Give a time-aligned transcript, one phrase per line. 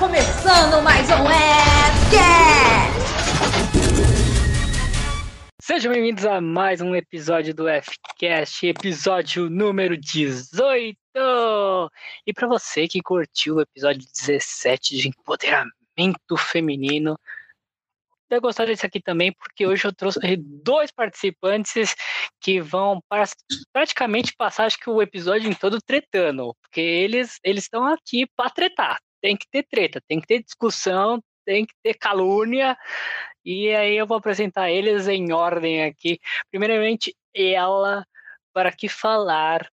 [0.00, 1.26] começando mais um
[2.08, 3.00] Fcast!
[5.60, 10.96] Sejam bem-vindos a mais um episódio do Fcast, episódio número 18.
[12.26, 17.18] E para você que curtiu o episódio 17 de empoderamento feminino,
[18.30, 20.18] vai gostar desse aqui também, porque hoje eu trouxe
[20.64, 21.94] dois participantes
[22.40, 23.02] que vão
[23.70, 28.48] praticamente passar acho que o episódio em todo tretando, porque eles eles estão aqui para
[28.48, 28.98] tretar.
[29.20, 32.76] Tem que ter treta, tem que ter discussão, tem que ter calúnia.
[33.44, 36.20] E aí eu vou apresentar eles em ordem aqui.
[36.50, 38.04] Primeiramente, ela,
[38.52, 39.68] para que falar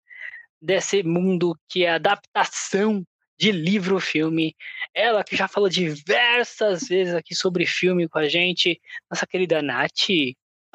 [0.61, 3.05] desse mundo que é adaptação
[3.39, 4.55] de livro-filme.
[4.93, 10.09] Ela que já falou diversas vezes aqui sobre filme com a gente, nossa querida Nath.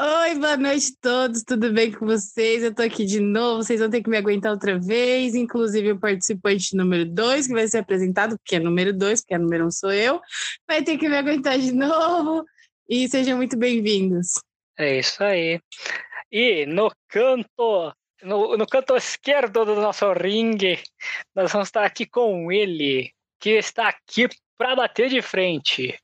[0.05, 2.65] Oi, boa noite a todos, tudo bem com vocês?
[2.65, 6.01] Eu tô aqui de novo, vocês vão ter que me aguentar outra vez, inclusive o
[6.01, 9.67] participante número 2, que vai ser apresentado, porque é número 2, porque é número 1
[9.69, 10.21] um sou eu,
[10.67, 12.45] vai ter que me aguentar de novo,
[12.89, 14.41] e sejam muito bem-vindos.
[14.77, 15.61] É isso aí.
[16.33, 20.81] E no canto no, no canto esquerdo do nosso ringue,
[21.33, 25.97] nós vamos estar aqui com ele, que está aqui para bater de frente.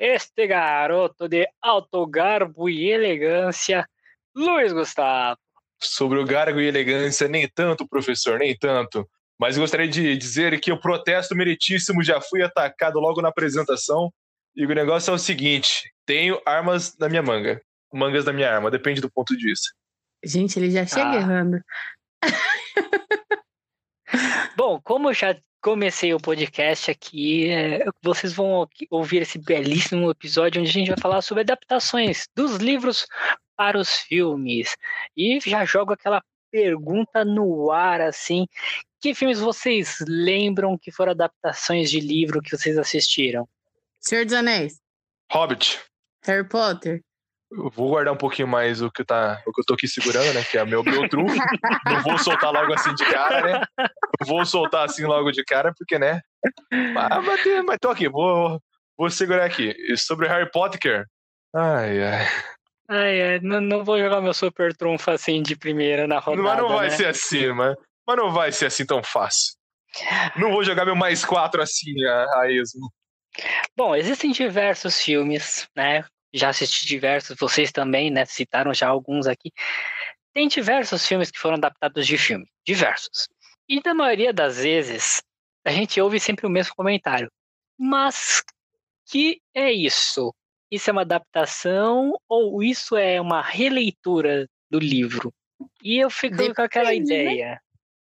[0.00, 3.86] Este garoto de alto garbo e elegância,
[4.34, 5.38] Luiz Gustavo.
[5.78, 9.06] Sobre o garbo e elegância, nem tanto, professor, nem tanto.
[9.38, 14.10] Mas gostaria de dizer que o protesto meritíssimo já fui atacado logo na apresentação.
[14.56, 17.60] E o negócio é o seguinte: tenho armas na minha manga.
[17.92, 19.68] Mangas da minha arma, depende do ponto de vista.
[20.24, 21.16] Gente, ele já chega ah.
[21.16, 21.60] errando.
[24.56, 30.60] Bom, como eu já comecei o podcast aqui, é, vocês vão ouvir esse belíssimo episódio
[30.60, 33.06] onde a gente vai falar sobre adaptações dos livros
[33.56, 34.76] para os filmes.
[35.16, 38.46] E já jogo aquela pergunta no ar, assim.
[39.00, 43.48] Que filmes vocês lembram que foram adaptações de livro que vocês assistiram?
[44.00, 44.80] Senhor dos Anéis.
[45.30, 45.78] Hobbit.
[46.24, 47.02] Harry Potter.
[47.50, 50.32] Eu vou guardar um pouquinho mais o que, tá, o que eu tô aqui segurando,
[50.32, 50.44] né?
[50.44, 51.34] Que é meu, meu trunfo.
[51.84, 53.60] Não vou soltar logo assim de cara, né?
[54.20, 56.20] Não vou soltar assim logo de cara, porque, né?
[56.70, 58.60] Mas, mas, mas tô aqui, vou,
[58.96, 59.74] vou segurar aqui.
[59.76, 61.06] E sobre Harry Potter.
[61.54, 62.26] Ai, ai.
[62.88, 66.42] Ai, ai não, não vou jogar meu super trunfo assim de primeira na rodada.
[66.42, 66.96] Mas não vai né?
[66.96, 69.54] ser assim, mas, mas não vai ser assim tão fácil.
[70.36, 72.92] Não vou jogar meu mais quatro assim a, a esmo.
[73.76, 76.04] Bom, existem diversos filmes, né?
[76.32, 79.52] Já assisti diversos, vocês também, né, citaram já alguns aqui.
[80.32, 83.28] Tem diversos filmes que foram adaptados de filme, diversos.
[83.68, 85.22] E na maioria das vezes,
[85.64, 87.30] a gente ouve sempre o mesmo comentário.
[87.78, 88.42] Mas
[89.10, 90.34] que é isso?
[90.70, 95.32] Isso é uma adaptação ou isso é uma releitura do livro?
[95.82, 96.96] E eu fico Depende, com aquela né?
[96.96, 97.60] ideia.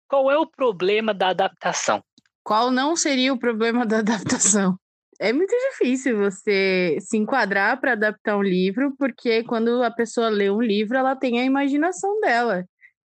[0.09, 2.03] Qual é o problema da adaptação?
[2.43, 4.79] Qual não seria o problema da adaptação?
[5.21, 10.51] É muito difícil você se enquadrar para adaptar um livro, porque quando a pessoa lê
[10.51, 12.65] um livro, ela tem a imaginação dela.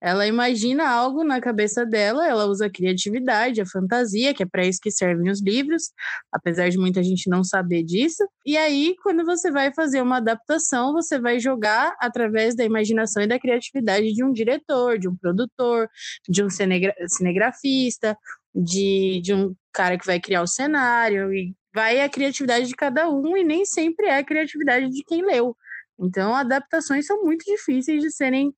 [0.03, 4.65] Ela imagina algo na cabeça dela, ela usa a criatividade, a fantasia, que é para
[4.65, 5.93] isso que servem os livros,
[6.29, 8.21] apesar de muita gente não saber disso.
[8.45, 13.27] E aí, quando você vai fazer uma adaptação, você vai jogar através da imaginação e
[13.27, 15.87] da criatividade de um diretor, de um produtor,
[16.27, 18.17] de um cinegrafista,
[18.53, 23.09] de, de um cara que vai criar o cenário e vai a criatividade de cada
[23.09, 25.55] um e nem sempre é a criatividade de quem leu.
[25.99, 28.53] Então, adaptações são muito difíceis de serem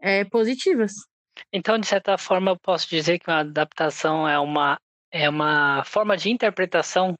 [0.00, 0.92] é, positivas.
[1.52, 4.78] Então, de certa forma, eu posso dizer que uma adaptação é uma,
[5.12, 7.14] é uma forma de interpretação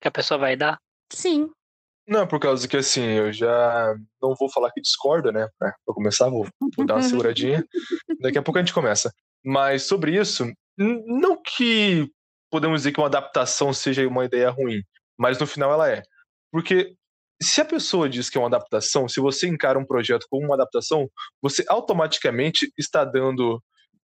[0.00, 0.78] que a pessoa vai dar?
[1.12, 1.50] Sim.
[2.06, 5.46] Não, por causa que assim, eu já não vou falar que discordo, né?
[5.58, 7.62] Pra começar, vou, vou dar uma seguradinha.
[8.20, 9.12] Daqui a pouco a gente começa.
[9.44, 12.10] Mas sobre isso, não que
[12.50, 14.82] podemos dizer que uma adaptação seja uma ideia ruim,
[15.18, 16.02] mas no final ela é.
[16.50, 16.94] Porque
[17.40, 20.54] se a pessoa diz que é uma adaptação, se você encara um projeto como uma
[20.54, 21.08] adaptação,
[21.40, 23.62] você automaticamente está dando,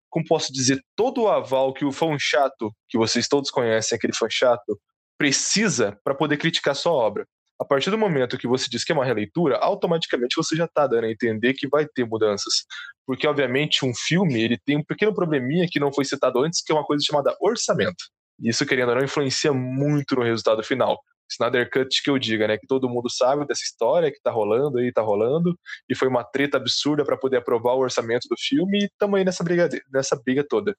[0.09, 4.13] como posso dizer, todo o aval que o fã chato, que vocês todos conhecem, aquele
[4.15, 4.79] fã chato,
[5.17, 7.25] precisa para poder criticar sua obra.
[7.59, 10.85] A partir do momento que você diz que é uma releitura, automaticamente você já está
[10.87, 12.65] dando a entender que vai ter mudanças.
[13.05, 16.71] Porque, obviamente, um filme ele tem um pequeno probleminha que não foi citado antes, que
[16.71, 18.03] é uma coisa chamada orçamento.
[18.39, 21.01] Isso, querendo ou não, influencia muito no resultado final.
[21.31, 22.57] Snyder Cut que eu diga, né?
[22.57, 25.57] Que todo mundo sabe dessa história que tá rolando aí, tá rolando,
[25.89, 29.43] e foi uma treta absurda para poder aprovar o orçamento do filme, e também nessa
[29.43, 30.75] briga, nessa briga toda.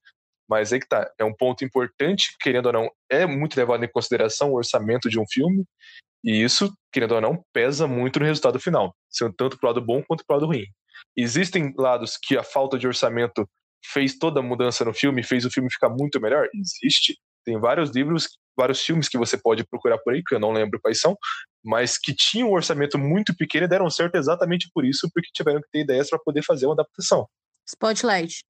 [0.48, 3.90] Mas aí que tá, é um ponto importante, querendo ou não, é muito levado em
[3.90, 5.64] consideração o orçamento de um filme,
[6.22, 10.02] e isso, querendo ou não, pesa muito no resultado final, sendo tanto pro lado bom
[10.02, 10.64] quanto pro lado ruim.
[11.16, 13.48] Existem lados que a falta de orçamento
[13.84, 16.48] fez toda a mudança no filme, fez o filme ficar muito melhor?
[16.54, 20.50] Existe Tem vários livros, vários filmes que você pode procurar por aí, que eu não
[20.50, 21.16] lembro quais são,
[21.64, 25.60] mas que tinham um orçamento muito pequeno e deram certo exatamente por isso, porque tiveram
[25.60, 27.24] que ter ideias para poder fazer uma adaptação.
[27.64, 28.40] Spotlight.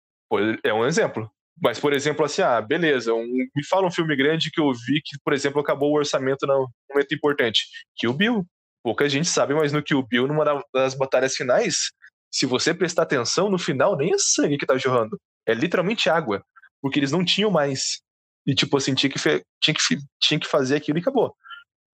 [0.64, 1.30] É um exemplo.
[1.62, 5.00] Mas, por exemplo, assim, ah, beleza, um, me fala um filme grande que eu vi
[5.04, 7.66] que, por exemplo, acabou o orçamento num momento importante.
[7.96, 8.46] Kill Bill.
[8.82, 11.90] Pouca gente sabe, mas no Kill Bill, numa das batalhas finais,
[12.30, 15.18] se você prestar atenção, no final nem é sangue que tá jorrando.
[15.46, 16.42] É literalmente água.
[16.80, 18.00] Porque eles não tinham mais.
[18.46, 21.34] E, tipo assim, tinha que, tinha que, tinha que fazer aquilo e acabou.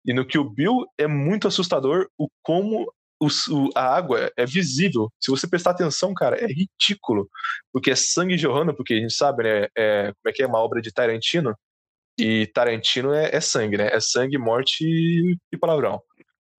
[0.05, 2.91] E no Kill Bill é muito assustador o como
[3.21, 5.13] o, o, a água é visível.
[5.21, 7.29] Se você prestar atenção, cara, é ridículo.
[7.73, 9.67] Porque é sangue jorrando, porque a gente sabe, né?
[9.77, 11.55] É, como é que é uma obra de Tarantino?
[12.19, 13.89] E Tarantino é, é sangue, né?
[13.93, 16.01] É sangue, morte e, e palavrão.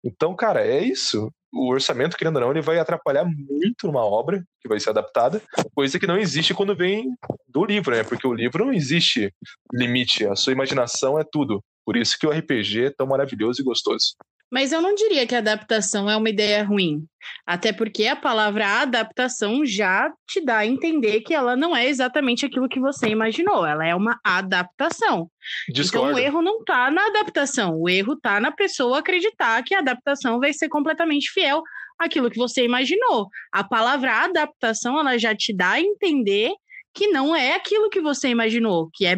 [0.03, 1.31] Então, cara, é isso.
[1.51, 5.41] O orçamento, querendo ou não, ele vai atrapalhar muito numa obra que vai ser adaptada,
[5.73, 7.07] coisa que não existe quando vem
[7.47, 8.03] do livro, né?
[8.03, 9.33] Porque o livro não existe
[9.73, 11.63] limite, a sua imaginação é tudo.
[11.85, 14.15] Por isso que o RPG é tão maravilhoso e gostoso.
[14.51, 17.05] Mas eu não diria que a adaptação é uma ideia ruim.
[17.45, 22.45] Até porque a palavra adaptação já te dá a entender que ela não é exatamente
[22.45, 23.65] aquilo que você imaginou.
[23.65, 25.29] Ela é uma adaptação.
[25.71, 26.09] Discordo.
[26.09, 27.75] Então o erro não está na adaptação.
[27.79, 31.61] O erro está na pessoa acreditar que a adaptação vai ser completamente fiel
[31.99, 33.27] àquilo que você imaginou.
[33.51, 36.51] A palavra adaptação ela já te dá a entender
[36.93, 39.17] que não é aquilo que você imaginou, que é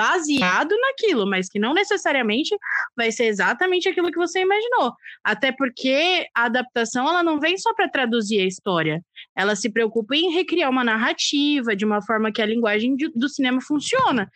[0.00, 2.56] baseado naquilo, mas que não necessariamente
[2.96, 4.94] vai ser exatamente aquilo que você imaginou.
[5.22, 9.04] Até porque a adaptação ela não vem só para traduzir a história,
[9.36, 13.60] ela se preocupa em recriar uma narrativa de uma forma que a linguagem do cinema
[13.60, 14.30] funciona.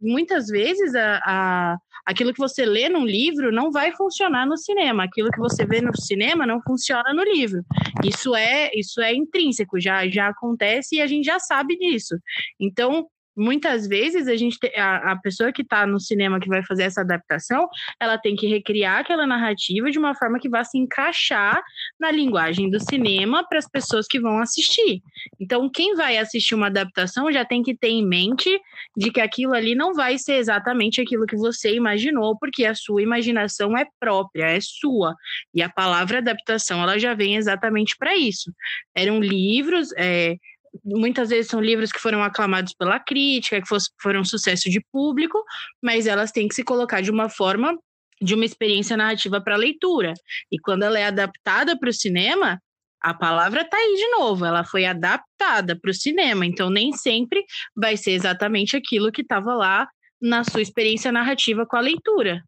[0.00, 1.76] Muitas vezes a, a,
[2.06, 5.80] aquilo que você lê num livro não vai funcionar no cinema, aquilo que você vê
[5.80, 7.64] no cinema não funciona no livro.
[8.04, 12.16] Isso é isso é intrínseco, já já acontece e a gente já sabe disso.
[12.60, 16.84] Então muitas vezes a gente a, a pessoa que está no cinema que vai fazer
[16.84, 17.68] essa adaptação,
[17.98, 21.62] ela tem que recriar aquela narrativa de uma forma que vá se encaixar
[21.98, 25.02] na linguagem do cinema para as pessoas que vão assistir.
[25.38, 28.60] Então, quem vai assistir uma adaptação já tem que ter em mente
[28.96, 33.02] de que aquilo ali não vai ser exatamente aquilo que você imaginou, porque a sua
[33.02, 35.14] imaginação é própria, é sua.
[35.54, 38.52] E a palavra adaptação, ela já vem exatamente para isso.
[38.94, 40.36] Eram livros, é,
[40.84, 43.68] muitas vezes são livros que foram aclamados pela crítica, que
[44.00, 45.42] foram sucesso de público,
[45.82, 47.76] mas elas têm que se colocar de uma forma
[48.22, 50.12] de uma experiência narrativa para leitura.
[50.52, 52.60] E quando ela é adaptada para o cinema,
[53.00, 57.42] a palavra está aí de novo, ela foi adaptada para o cinema, então nem sempre
[57.74, 59.88] vai ser exatamente aquilo que estava lá
[60.20, 62.42] na sua experiência narrativa com a leitura.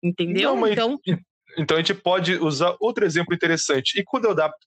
[0.00, 0.54] Entendeu?
[0.54, 0.96] Não, então,
[1.56, 3.98] então a gente pode usar outro exemplo interessante.
[3.98, 4.58] E quando eu adapto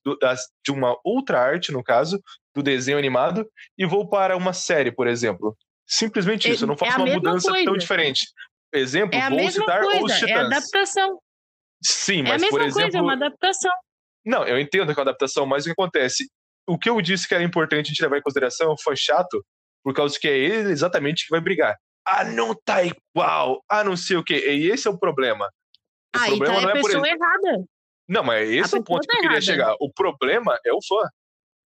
[0.64, 2.20] de uma outra arte, no caso,
[2.54, 3.46] do desenho animado,
[3.78, 5.56] e vou para uma série, por exemplo.
[5.86, 7.64] Simplesmente isso, eu não é faço é uma mudança coisa.
[7.64, 8.26] tão diferente.
[8.72, 10.30] Exemplo, é vou citar coisa, os Titãs.
[10.30, 11.18] É adaptação.
[11.84, 12.82] Sim, mas é a mesma por exemplo.
[12.82, 13.72] Coisa, é uma adaptação.
[14.24, 16.28] Não, eu entendo que é uma adaptação, mas o que acontece?
[16.66, 18.94] O que eu disse que era importante a gente levar em consideração é o fã
[18.96, 19.44] chato,
[19.82, 21.76] por causa que é ele exatamente que vai brigar.
[22.06, 23.62] Ah, não tá igual.
[23.68, 24.34] Ah, não sei o quê.
[24.34, 25.50] E esse é o problema.
[26.14, 27.06] O ah, problema então é não é a pessoa por...
[27.08, 27.64] errada.
[28.08, 29.40] Não, mas esse a é o ponto tá que eu queria errada.
[29.40, 29.74] chegar.
[29.80, 31.08] O problema é o fã.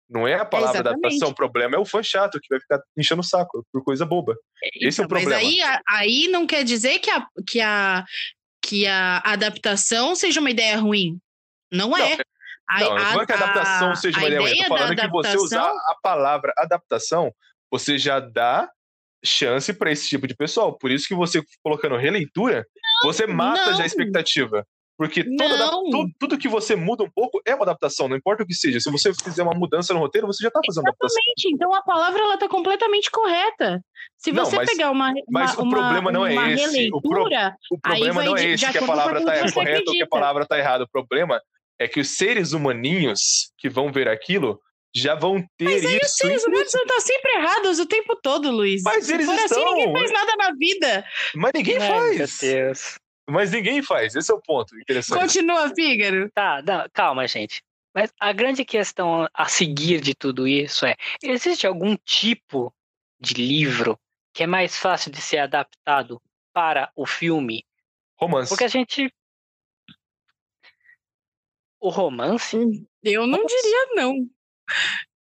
[0.09, 1.05] Não é a palavra Exatamente.
[1.07, 4.07] adaptação, o problema é o fã chato que vai ficar enchendo o saco por coisa
[4.07, 4.37] boba.
[4.81, 5.31] Esse é o Então, problema.
[5.43, 8.05] Mas aí, aí não quer dizer que a, que, a,
[8.63, 11.19] que a adaptação seja uma ideia ruim.
[11.73, 12.17] Não é.
[12.69, 14.51] A- Não, não é que a adaptação a- seja a uma ideia ruim.
[14.51, 17.33] Eu tô falando da que você usar a palavra adaptação,
[17.69, 18.71] você já dá
[19.27, 20.77] chance para esse tipo de pessoal.
[20.79, 22.65] Por isso que você colocando releitura,
[23.03, 23.77] você mata não.
[23.77, 24.65] já a expectativa.
[24.99, 25.91] Porque toda Não.
[25.91, 28.81] tudo, tudo que você muda um pouco é uma adaptação, não importa o que seja.
[28.81, 31.19] Se você fizer uma mudança no roteiro, você já tá fazendo adaptação.
[31.37, 31.55] Exatamente.
[31.55, 33.83] Então a palavra ela tá completamente correta.
[34.17, 36.89] Se Não, você mas- pegar uma, mas uma, o problema não é uma esse.
[36.95, 37.29] O pro-
[37.71, 39.93] O problema não é esse, que a palavra tá que você correta ou que a
[39.93, 40.07] acredita.
[40.09, 40.85] palavra tá errada.
[40.85, 41.43] O problema
[41.79, 44.59] é que os seres humaninhos que vão ver aquilo
[44.99, 46.17] já vão ter Mas aí os isso.
[46.17, 48.83] seres humanos estão sempre errados o tempo todo, Luiz.
[48.83, 49.75] Mas Se eles for assim, estão.
[49.75, 51.05] ninguém faz nada na vida.
[51.35, 52.43] Mas ninguém Ai, faz.
[52.43, 52.99] Meu Deus.
[53.29, 54.15] Mas ninguém faz.
[54.15, 55.21] Esse é o ponto interessante.
[55.21, 56.31] Continua, Fígaro.
[56.33, 57.63] Tá, não, calma, gente.
[57.95, 62.73] Mas a grande questão a seguir de tudo isso é: existe algum tipo
[63.19, 63.99] de livro
[64.33, 66.21] que é mais fácil de ser adaptado
[66.53, 67.65] para o filme?
[68.19, 68.49] Romance.
[68.49, 69.13] Porque a gente.
[71.81, 72.57] O romance?
[73.03, 74.29] Eu não diria não.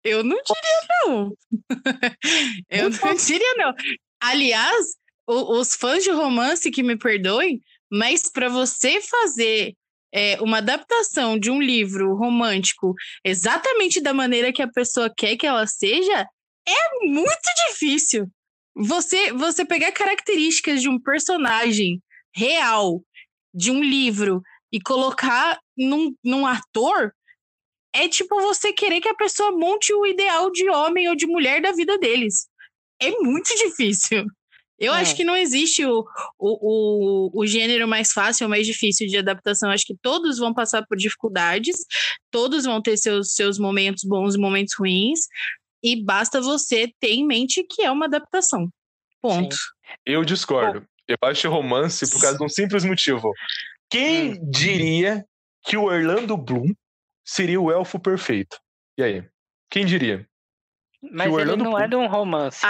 [0.05, 1.33] Eu não diria não.
[2.71, 3.75] Eu não diria não.
[4.21, 4.87] Aliás,
[5.27, 9.75] o- os fãs de romance que me perdoem, mas para você fazer
[10.13, 15.47] é, uma adaptação de um livro romântico exatamente da maneira que a pessoa quer que
[15.47, 16.27] ela seja,
[16.67, 18.27] é muito difícil.
[18.75, 22.01] você, você pegar características de um personagem
[22.35, 23.03] real,
[23.53, 24.41] de um livro,
[24.73, 27.13] e colocar num, num ator,
[27.99, 31.61] é tipo você querer que a pessoa monte o ideal de homem ou de mulher
[31.61, 32.47] da vida deles.
[33.01, 34.25] É muito difícil.
[34.79, 35.01] Eu é.
[35.01, 36.05] acho que não existe o,
[36.39, 39.71] o, o, o gênero mais fácil ou mais difícil de adaptação.
[39.71, 41.77] Acho que todos vão passar por dificuldades,
[42.31, 45.21] todos vão ter seus, seus momentos bons e momentos ruins,
[45.83, 48.69] e basta você ter em mente que é uma adaptação.
[49.21, 49.57] Ponto.
[49.57, 49.61] Sim.
[50.07, 50.87] Eu discordo.
[51.09, 53.33] Eu acho romance por causa de um simples motivo.
[53.91, 54.51] Quem hum.
[54.51, 55.25] diria
[55.65, 56.73] que o Orlando Bloom
[57.29, 58.59] seria o elfo perfeito?
[58.97, 59.25] E aí?
[59.71, 60.27] Quem diria?
[61.13, 62.65] Mas ele não é de um romance.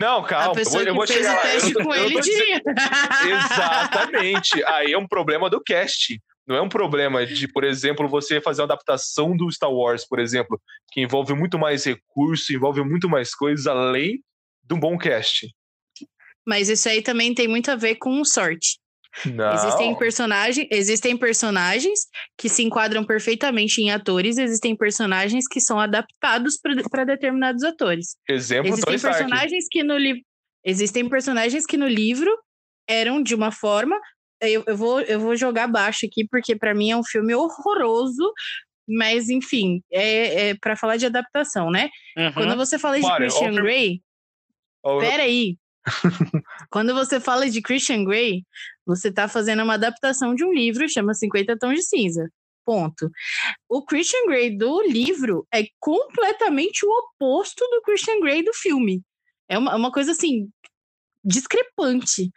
[0.00, 1.54] Não, calma, a pessoa eu vou, eu vou chegar lá.
[1.54, 2.60] Eu, com eu ele diria.
[3.26, 4.62] Exatamente.
[4.66, 6.20] Aí é um problema do cast.
[6.46, 10.20] Não é um problema de, por exemplo, você fazer uma adaptação do Star Wars, por
[10.20, 10.60] exemplo,
[10.92, 14.22] que envolve muito mais recurso, envolve muito mais coisas além
[14.62, 15.48] de um bom cast.
[16.46, 18.78] Mas isso aí também tem muito a ver com sorte.
[19.24, 19.52] Não.
[19.54, 22.00] Existem, personagem, existem personagens
[22.36, 26.58] que se enquadram perfeitamente em atores, existem personagens que são adaptados
[26.90, 28.16] para determinados atores.
[28.28, 30.22] Exemplo, existem personagens que no livro
[30.64, 32.30] existem personagens que no livro
[32.88, 33.98] eram de uma forma.
[34.40, 38.32] Eu, eu, vou, eu vou jogar baixo aqui, porque para mim é um filme horroroso,
[38.86, 41.88] mas enfim, é, é para falar de adaptação, né?
[42.18, 42.32] Uhum.
[42.32, 44.02] Quando você fala de Christian Grey.
[45.00, 45.56] Peraí,
[46.70, 48.44] quando você fala de Christian Grey,
[48.86, 52.30] você está fazendo uma adaptação de um livro, chama 50 Tons de Cinza.
[52.64, 53.10] Ponto.
[53.68, 59.02] O Christian Grey do livro é completamente o oposto do Christian Grey do filme.
[59.48, 60.48] É uma, uma coisa assim,
[61.24, 62.30] discrepante.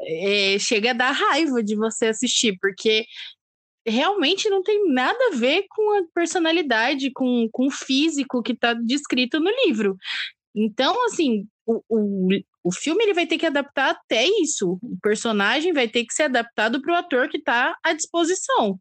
[0.00, 3.04] É, chega a dar raiva de você assistir, porque
[3.86, 8.74] realmente não tem nada a ver com a personalidade, com, com o físico que está
[8.74, 9.96] descrito no livro.
[10.54, 12.28] Então, assim, o, o,
[12.62, 14.78] o filme ele vai ter que adaptar até isso.
[14.82, 18.78] O personagem vai ter que ser adaptado para o ator que está à disposição.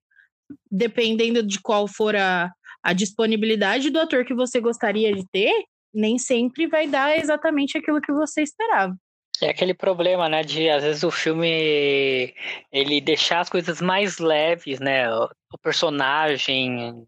[0.72, 2.52] Dependendo de qual for a,
[2.84, 5.54] a disponibilidade do ator que você gostaria de ter,
[5.94, 8.96] nem sempre vai dar exatamente aquilo que você esperava.
[9.42, 12.34] É aquele problema, né, de às vezes o filme
[12.72, 17.06] ele deixar as coisas mais leves, né, o personagem,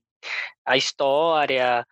[0.64, 1.86] a história,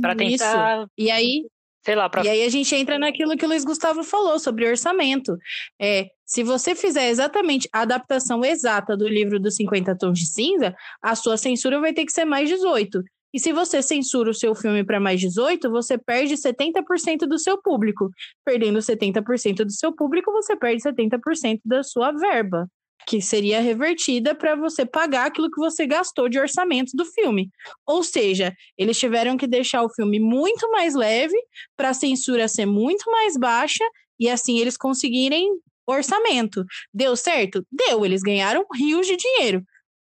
[0.00, 0.86] para tentar.
[0.98, 1.46] E aí
[1.84, 2.24] sei lá, pra...
[2.24, 5.36] E aí a gente entra naquilo que o Luiz Gustavo falou sobre orçamento.
[5.80, 10.74] É, se você fizer exatamente a adaptação exata do livro dos 50 Tons de Cinza,
[11.02, 13.02] a sua censura vai ter que ser mais 18.
[13.32, 17.60] E se você censura o seu filme para mais 18, você perde 70% do seu
[17.62, 18.10] público.
[18.44, 22.68] Perdendo 70% do seu público, você perde 70% da sua verba
[23.06, 27.50] que seria revertida para você pagar aquilo que você gastou de orçamento do filme.
[27.86, 31.36] Ou seja, eles tiveram que deixar o filme muito mais leve
[31.76, 33.84] para a censura ser muito mais baixa
[34.18, 35.48] e assim eles conseguirem
[35.86, 36.64] orçamento.
[36.92, 37.64] Deu certo?
[37.70, 39.62] Deu, eles ganharam rios de dinheiro.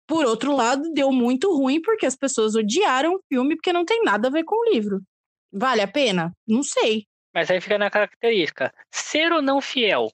[0.06, 4.02] Por outro lado, deu muito ruim porque as pessoas odiaram o filme porque não tem
[4.02, 5.00] nada a ver com o livro.
[5.52, 6.32] Vale a pena?
[6.46, 7.06] Não sei.
[7.34, 10.10] Mas aí fica na característica, ser ou não fiel,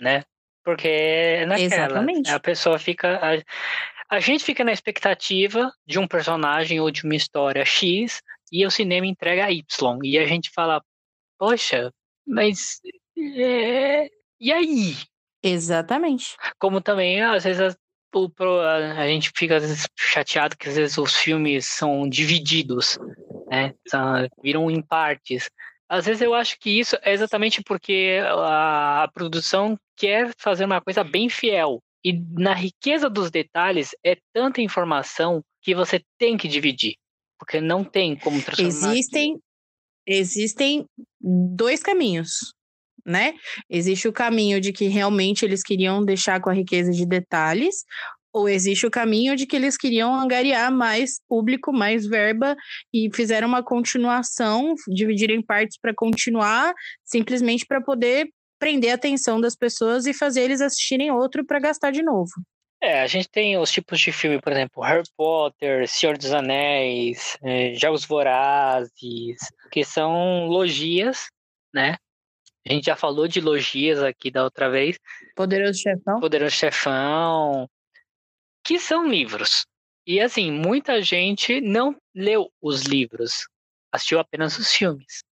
[0.00, 0.24] né?
[0.66, 2.28] Porque é naquela, Exatamente.
[2.28, 3.20] a pessoa fica.
[3.22, 8.20] A, a gente fica na expectativa de um personagem ou de uma história X
[8.50, 9.64] e o cinema entrega Y.
[10.02, 10.82] E a gente fala,
[11.38, 11.92] poxa,
[12.26, 12.80] mas.
[13.16, 14.10] É...
[14.40, 14.96] E aí?
[15.40, 16.36] Exatamente.
[16.58, 21.66] Como também, às vezes, a, a gente fica vezes, chateado que às vezes os filmes
[21.66, 22.98] são divididos,
[23.46, 23.72] né?
[23.86, 25.48] São, viram em partes.
[25.88, 31.04] Às vezes eu acho que isso é exatamente porque a, produção quer fazer uma coisa
[31.04, 31.80] bem fiel.
[32.04, 36.94] E na riqueza dos detalhes é tanta informação que você tem que dividir.
[37.38, 38.92] Porque não tem como transformar.
[38.92, 39.38] Existem,
[40.06, 40.86] existem
[41.20, 42.54] dois caminhos,
[43.04, 43.34] né?
[43.68, 47.84] Existe o caminho de que realmente eles queriam deixar com a riqueza de detalhes,
[48.36, 52.54] ou existe o caminho de que eles queriam angariar mais público, mais verba
[52.92, 58.28] e fizeram uma continuação, dividiram em partes para continuar, simplesmente para poder
[58.58, 62.30] prender a atenção das pessoas e fazer eles assistirem outro para gastar de novo.
[62.82, 67.38] É, a gente tem os tipos de filme, por exemplo, Harry Potter, Senhor dos Anéis,
[67.42, 69.38] é, Jogos Vorazes,
[69.72, 71.28] que são logias,
[71.72, 71.96] né?
[72.68, 74.98] A gente já falou de logias aqui da outra vez.
[75.34, 76.20] Poderoso Chefão.
[76.20, 77.66] Poderoso Chefão
[78.66, 79.64] que são livros.
[80.04, 83.46] E assim, muita gente não leu os livros,
[83.92, 85.22] assistiu apenas os filmes.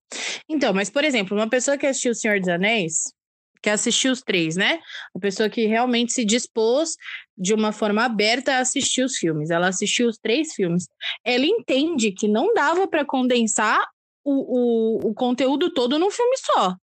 [0.48, 3.12] Então, mas por exemplo, uma pessoa que assistiu O Senhor dos Anéis,
[3.60, 4.78] que assistiu os três, né?
[5.14, 6.96] Uma pessoa que realmente se dispôs
[7.36, 9.50] de uma forma aberta a assistir os filmes.
[9.50, 10.86] Ela assistiu os três filmes.
[11.24, 13.80] Ela entende que não dava para condensar
[14.22, 16.76] o, o, o conteúdo todo num filme só.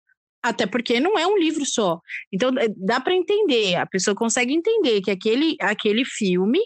[0.41, 1.99] Até porque não é um livro só.
[2.31, 6.59] Então dá para entender, a pessoa consegue entender que aquele, aquele filme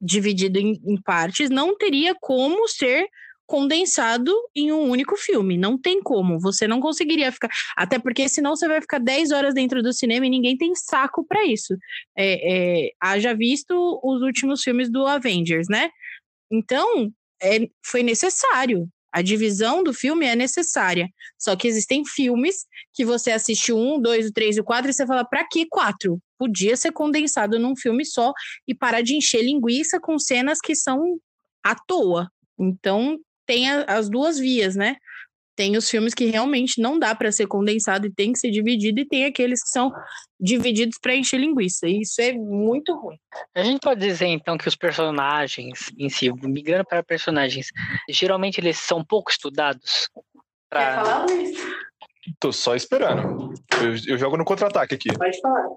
[0.00, 3.08] dividido em, em partes não teria como ser
[3.48, 5.56] condensado em um único filme.
[5.56, 6.38] Não tem como.
[6.38, 7.48] Você não conseguiria ficar.
[7.76, 11.24] Até porque senão você vai ficar 10 horas dentro do cinema e ninguém tem saco
[11.26, 11.74] para isso.
[12.16, 15.88] É, é, haja visto os últimos filmes do Avengers, né?
[16.52, 17.10] Então,
[17.42, 18.86] é, foi necessário.
[19.12, 21.08] A divisão do filme é necessária.
[21.38, 25.24] Só que existem filmes que você assiste um, dois, três e quatro e você fala,
[25.24, 26.20] pra que quatro?
[26.38, 28.32] Podia ser condensado num filme só
[28.66, 31.18] e parar de encher linguiça com cenas que são
[31.64, 32.30] à toa.
[32.58, 34.96] Então, tem a, as duas vias, né?
[35.58, 39.00] Tem os filmes que realmente não dá para ser condensado e tem que ser dividido,
[39.00, 39.92] e tem aqueles que são
[40.38, 41.88] divididos para encher linguiça.
[41.88, 43.18] E isso é muito ruim.
[43.56, 47.70] A gente pode dizer então que os personagens em si, migrando para personagens,
[48.08, 50.08] geralmente eles são pouco estudados.
[50.70, 50.80] Pra...
[50.80, 51.58] Quer falar, Luiz?
[52.38, 53.52] Tô só esperando.
[53.82, 55.18] Eu, eu jogo no contra-ataque aqui.
[55.18, 55.70] Pode falar.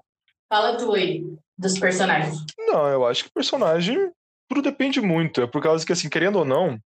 [0.48, 1.24] Fala tu aí,
[1.58, 2.36] dos personagens.
[2.68, 4.12] Não, eu acho que personagem
[4.48, 5.42] tudo depende muito.
[5.42, 6.78] É por causa que, assim, querendo ou não,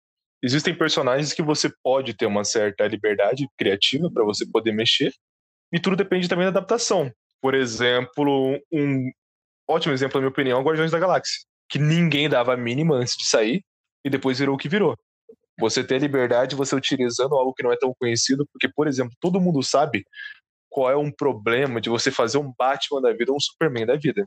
[0.43, 5.12] existem personagens que você pode ter uma certa liberdade criativa para você poder mexer,
[5.73, 7.11] e tudo depende também da adaptação.
[7.40, 9.11] Por exemplo, um
[9.69, 13.16] ótimo exemplo, na minha opinião, é Guardiões da Galáxia, que ninguém dava a mínima antes
[13.16, 13.62] de sair
[14.05, 14.97] e depois virou o que virou.
[15.59, 19.40] Você ter liberdade, você utilizando algo que não é tão conhecido, porque, por exemplo, todo
[19.40, 20.05] mundo sabe
[20.69, 23.97] qual é um problema de você fazer um Batman da vida ou um Superman da
[23.97, 24.26] vida.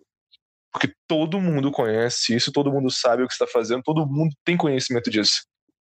[0.72, 4.58] Porque todo mundo conhece isso, todo mundo sabe o que está fazendo, todo mundo tem
[4.58, 5.44] conhecimento disso.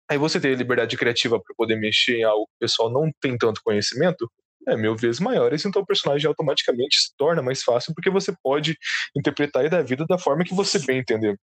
[0.10, 3.38] Aí você ter liberdade criativa para poder mexer em algo que o pessoal não tem
[3.38, 4.30] tanto conhecimento,
[4.68, 8.78] é mil vezes maiores, então o personagem automaticamente se torna mais fácil porque você pode
[9.16, 11.38] interpretar ele da vida da forma que você bem entender.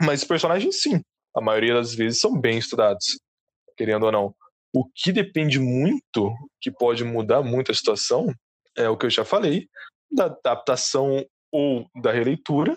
[0.00, 1.02] Mas os personagens, sim,
[1.34, 3.18] a maioria das vezes são bem estudados,
[3.76, 4.34] querendo ou não.
[4.72, 8.32] O que depende muito, que pode mudar muito a situação,
[8.76, 9.68] é o que eu já falei,
[10.10, 12.74] da adaptação ou da releitura,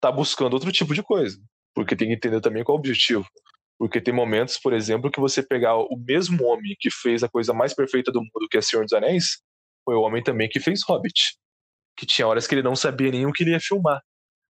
[0.00, 1.38] tá buscando outro tipo de coisa.
[1.74, 3.24] Porque tem que entender também qual é o objetivo.
[3.80, 7.54] Porque tem momentos, por exemplo, que você pegar o mesmo homem que fez a coisa
[7.54, 9.38] mais perfeita do mundo, que é Senhor dos Anéis,
[9.86, 11.38] foi o homem também que fez Hobbit.
[11.96, 14.02] Que tinha horas que ele não sabia nem o que ele ia filmar.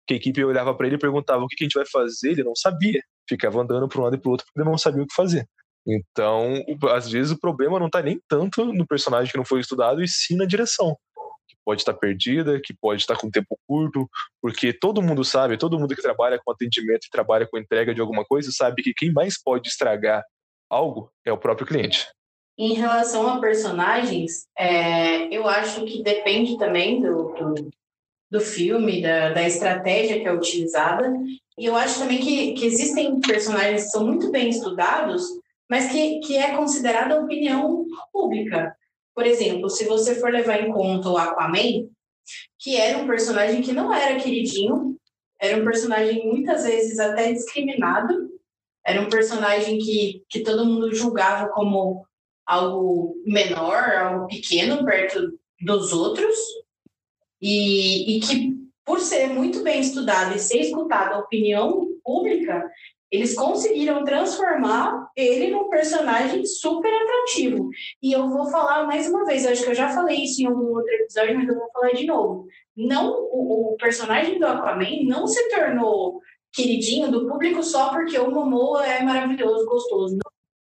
[0.07, 2.45] Que a equipe olhava para ele e perguntava o que a gente vai fazer, ele
[2.45, 3.03] não sabia.
[3.29, 5.45] Ficava andando para um lado e para outro porque ele não sabia o que fazer.
[5.85, 10.05] Então, às vezes o problema não está nem tanto no personagem que não foi estudado,
[10.05, 10.97] e sim na direção
[11.67, 14.09] pode estar perdida, que pode estar com tempo curto,
[14.41, 18.01] porque todo mundo sabe, todo mundo que trabalha com atendimento e trabalha com entrega de
[18.01, 20.23] alguma coisa sabe que quem mais pode estragar
[20.71, 22.07] algo é o próprio cliente.
[22.57, 27.71] Em relação a personagens, é, eu acho que depende também do, do,
[28.31, 31.13] do filme, da, da, estratégia que é utilizada.
[31.59, 35.23] E eu acho também que, que existem personagens que são muito bem estudados,
[35.69, 38.76] mas que, que é considerada opinião pública.
[39.17, 41.89] Por exemplo, se você for levar em conta o Aquaman,
[42.59, 44.95] que era um personagem que não era queridinho,
[45.41, 48.29] era um personagem muitas vezes até discriminado,
[48.85, 52.07] era um personagem que, que todo mundo julgava como
[52.45, 56.37] algo menor, algo pequeno perto dos outros,
[57.41, 62.71] e, e que, por ser muito bem estudado e ser escutado a opinião pública,
[63.11, 67.69] eles conseguiram transformar ele num personagem super atrativo.
[68.03, 70.75] E eu vou falar mais uma vez, acho que eu já falei isso em algum
[70.75, 72.47] outro episódio, mas eu vou falar de novo.
[72.77, 76.21] Não, o, o personagem do Aquaman não se tornou
[76.53, 80.19] queridinho do público só porque o Momoa é maravilhoso, gostoso.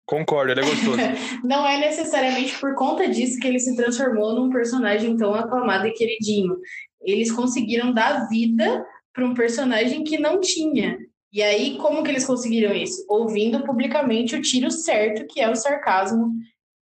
[0.06, 0.96] Concordo, ele é gostoso.
[1.44, 5.92] não é necessariamente por conta disso que ele se transformou num personagem tão aclamado e
[5.92, 6.56] queridinho.
[7.02, 10.98] Eles conseguiram dar vida para um personagem que não tinha.
[11.32, 13.04] E aí, como que eles conseguiram isso?
[13.08, 16.32] Ouvindo publicamente o tiro certo, que é o sarcasmo,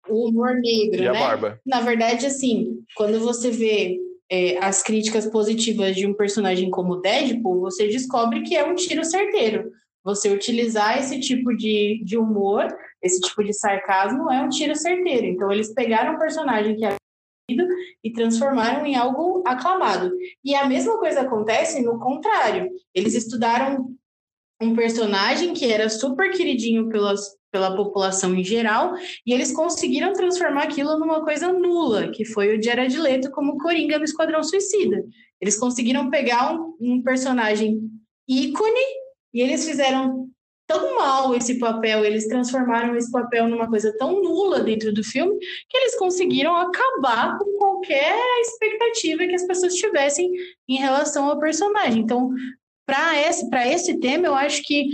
[0.08, 1.08] o humor negro, e né?
[1.08, 1.60] a barba.
[1.66, 3.98] Na verdade, assim, quando você vê
[4.30, 9.04] é, as críticas positivas de um personagem como Deadpool, você descobre que é um tiro
[9.04, 9.72] certeiro.
[10.04, 12.66] Você utilizar esse tipo de, de humor,
[13.02, 15.26] esse tipo de sarcasmo, é um tiro certeiro.
[15.26, 16.96] Então, eles pegaram um personagem que era
[18.04, 20.12] e transformaram em algo aclamado.
[20.44, 22.70] E a mesma coisa acontece no contrário.
[22.94, 23.94] Eles estudaram
[24.60, 28.94] um personagem que era super queridinho pelas, pela população em geral,
[29.24, 33.98] e eles conseguiram transformar aquilo numa coisa nula, que foi o Jared Leto como Coringa
[33.98, 35.04] no Esquadrão Suicida.
[35.40, 37.80] Eles conseguiram pegar um, um personagem
[38.28, 38.80] ícone
[39.32, 40.28] e eles fizeram
[40.66, 45.38] tão mal esse papel, eles transformaram esse papel numa coisa tão nula dentro do filme,
[45.68, 50.30] que eles conseguiram acabar com qualquer expectativa que as pessoas tivessem
[50.68, 52.02] em relação ao personagem.
[52.02, 52.30] Então,
[52.88, 54.88] para esse, esse tema, eu acho que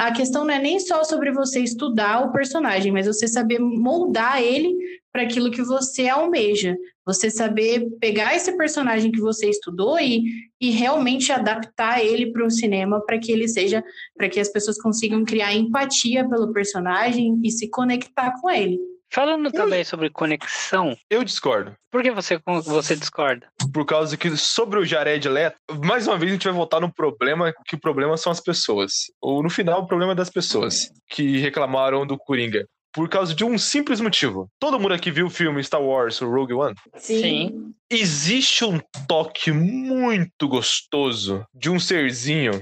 [0.00, 4.42] a questão não é nem só sobre você estudar o personagem, mas você saber moldar
[4.42, 4.74] ele
[5.12, 6.76] para aquilo que você almeja.
[7.06, 10.24] Você saber pegar esse personagem que você estudou e,
[10.60, 13.80] e realmente adaptar ele para o cinema para que ele seja,
[14.16, 18.80] para que as pessoas consigam criar empatia pelo personagem e se conectar com ele.
[19.12, 21.74] Falando também sobre conexão, Eu discordo.
[21.90, 23.46] por que você, você discorda?
[23.72, 26.92] Por causa que sobre o Jared Leto, mais uma vez a gente vai voltar no
[26.92, 28.92] problema, que o problema são as pessoas.
[29.20, 32.66] Ou no final, o problema é das pessoas que reclamaram do Coringa.
[32.92, 34.48] Por causa de um simples motivo.
[34.58, 36.74] Todo mundo aqui viu o filme Star Wars, o Rogue One?
[36.96, 37.74] Sim.
[37.90, 42.60] Existe um toque muito gostoso de um serzinho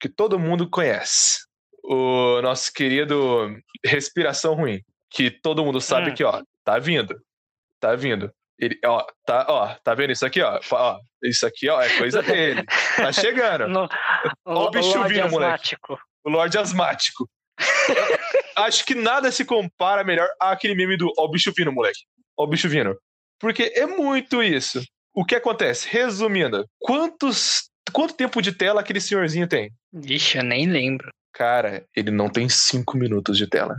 [0.00, 1.40] que todo mundo conhece.
[1.84, 4.80] O nosso querido Respiração Ruim.
[5.14, 6.14] Que todo mundo sabe Hum.
[6.14, 7.20] que, ó, tá vindo.
[7.80, 8.30] Tá vindo.
[8.58, 10.60] Ele, ó, tá, ó, tá vendo isso aqui, ó?
[10.70, 12.62] ó isso aqui, ó, é coisa dele.
[12.96, 13.66] Tá chegando.
[13.68, 13.88] No,
[14.46, 15.52] Ó o bicho Lorde vindo, moleque.
[15.54, 15.98] asmático.
[16.24, 17.28] O Lorde Asmático.
[18.56, 22.00] Acho que nada se compara melhor àquele meme do Ó o bicho vindo, moleque.
[22.36, 22.96] Ó o bicho vindo.
[23.40, 24.80] Porque é muito isso.
[25.14, 25.88] O que acontece?
[25.90, 29.70] Resumindo, quantos, quanto tempo de tela aquele senhorzinho tem?
[29.92, 31.10] Vixe, eu nem lembro.
[31.34, 33.74] Cara, ele não tem cinco minutos de tela.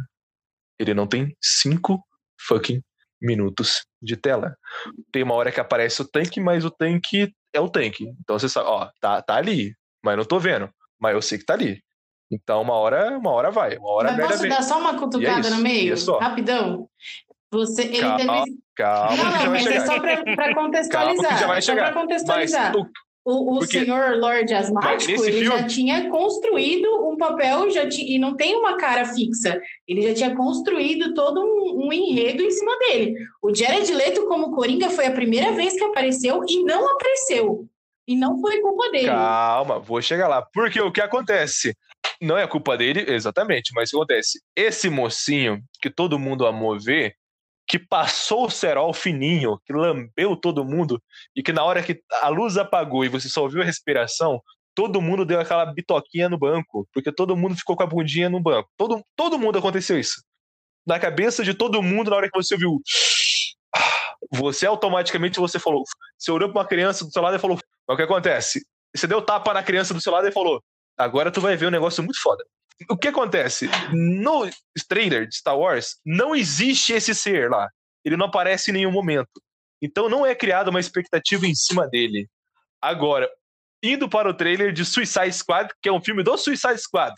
[0.80, 2.04] Ele não tem cinco
[2.48, 2.82] fucking
[3.22, 4.56] minutos de tela.
[5.12, 8.06] Tem uma hora que aparece o tanque, mas o tanque é o tanque.
[8.22, 10.70] Então você sabe, ó, tá, tá ali, mas não tô vendo.
[11.00, 11.82] Mas eu sei que tá ali.
[12.32, 14.52] Então uma hora, uma hora vai, uma hora Mas merda posso vem.
[14.52, 15.94] dar só uma cutucada isso, no e meio?
[15.94, 16.24] é.
[16.24, 16.90] Rapidão.
[17.52, 18.58] Você, ele Calma, teve.
[18.76, 21.34] Calma, não, não, mas é só para Calma contextualizar.
[21.34, 21.94] que já vai só chegar.
[21.94, 22.90] Mas o,
[23.26, 28.20] O, o Porque- senhor Lorde Asmático, ele filme- já tinha construído um papel já e
[28.20, 29.62] não tem uma cara fixa.
[29.88, 33.16] Ele já tinha construído todo um, um enredo em cima dele.
[33.42, 37.66] O Jared Leto como Coringa foi a primeira vez que apareceu e não apareceu.
[38.06, 39.08] E não foi culpa dele.
[39.08, 40.42] Calma, vou chegar lá.
[40.42, 41.74] Porque o que acontece?
[42.22, 44.42] Não é culpa dele, exatamente, mas o que acontece?
[44.54, 47.16] Esse mocinho que todo mundo amou ver,
[47.68, 51.02] que passou o cerol fininho, que lambeu todo mundo,
[51.36, 54.42] e que na hora que a luz apagou e você só ouviu a respiração,
[54.76, 58.40] todo mundo deu aquela bitoquinha no banco, porque todo mundo ficou com a bundinha no
[58.40, 58.70] banco.
[58.78, 60.24] Todo, todo mundo aconteceu isso.
[60.86, 62.82] Na cabeça de todo mundo, na hora que você ouviu.
[64.32, 65.84] Você automaticamente você falou.
[66.18, 67.58] Você olhou pra uma criança do seu lado e falou.
[67.88, 68.66] Mas o que acontece?
[68.96, 70.62] Você deu tapa na criança do seu lado e falou:
[70.98, 72.44] Agora tu vai ver um negócio muito foda.
[72.90, 73.70] O que acontece?
[73.92, 74.50] No
[74.88, 77.70] trailer de Star Wars, não existe esse ser lá.
[78.04, 79.42] Ele não aparece em nenhum momento.
[79.82, 82.28] Então não é criada uma expectativa em cima dele.
[82.82, 83.30] Agora,
[83.84, 87.14] indo para o trailer de Suicide Squad, que é um filme do Suicide Squad,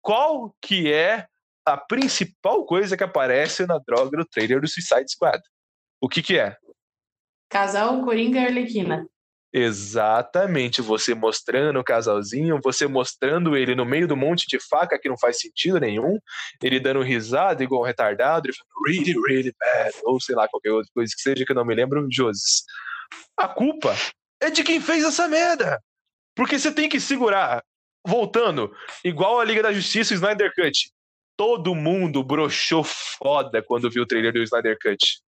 [0.00, 1.26] qual que é
[1.64, 5.40] a principal coisa que aparece na droga do trailer do Suicide Squad?
[6.00, 6.56] O que que é?
[7.48, 9.06] Casal Coringa e Arlequina.
[9.54, 15.10] Exatamente, você mostrando o casalzinho, você mostrando ele no meio do monte de faca que
[15.10, 16.18] não faz sentido nenhum,
[16.62, 20.72] ele dando risada igual um retardado, ele falando really, really bad, ou sei lá, qualquer
[20.72, 22.64] outra coisa que seja que eu não me lembro, Joses.
[23.36, 23.94] A culpa
[24.40, 25.78] é de quem fez essa merda.
[26.34, 27.62] Porque você tem que segurar.
[28.06, 30.90] Voltando, igual a Liga da Justiça e o Snyder Cut.
[31.36, 35.20] Todo mundo broxou foda quando viu o trailer do Snyder Cut.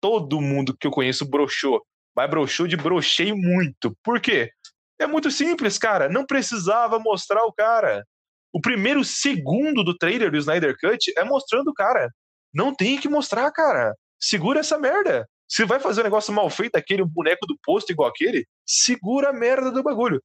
[0.00, 1.82] Todo mundo que eu conheço broxou.
[2.14, 3.96] Mas broxou de brochei muito.
[4.02, 4.50] Por quê?
[4.98, 6.08] É muito simples, cara.
[6.08, 8.04] Não precisava mostrar o cara.
[8.52, 12.10] O primeiro segundo do trailer do Snyder Cut é mostrando o cara.
[12.54, 13.94] Não tem que mostrar, cara.
[14.20, 15.26] Segura essa merda.
[15.48, 19.32] Se vai fazer um negócio mal feito, aquele boneco do posto igual aquele, segura a
[19.32, 20.22] merda do bagulho.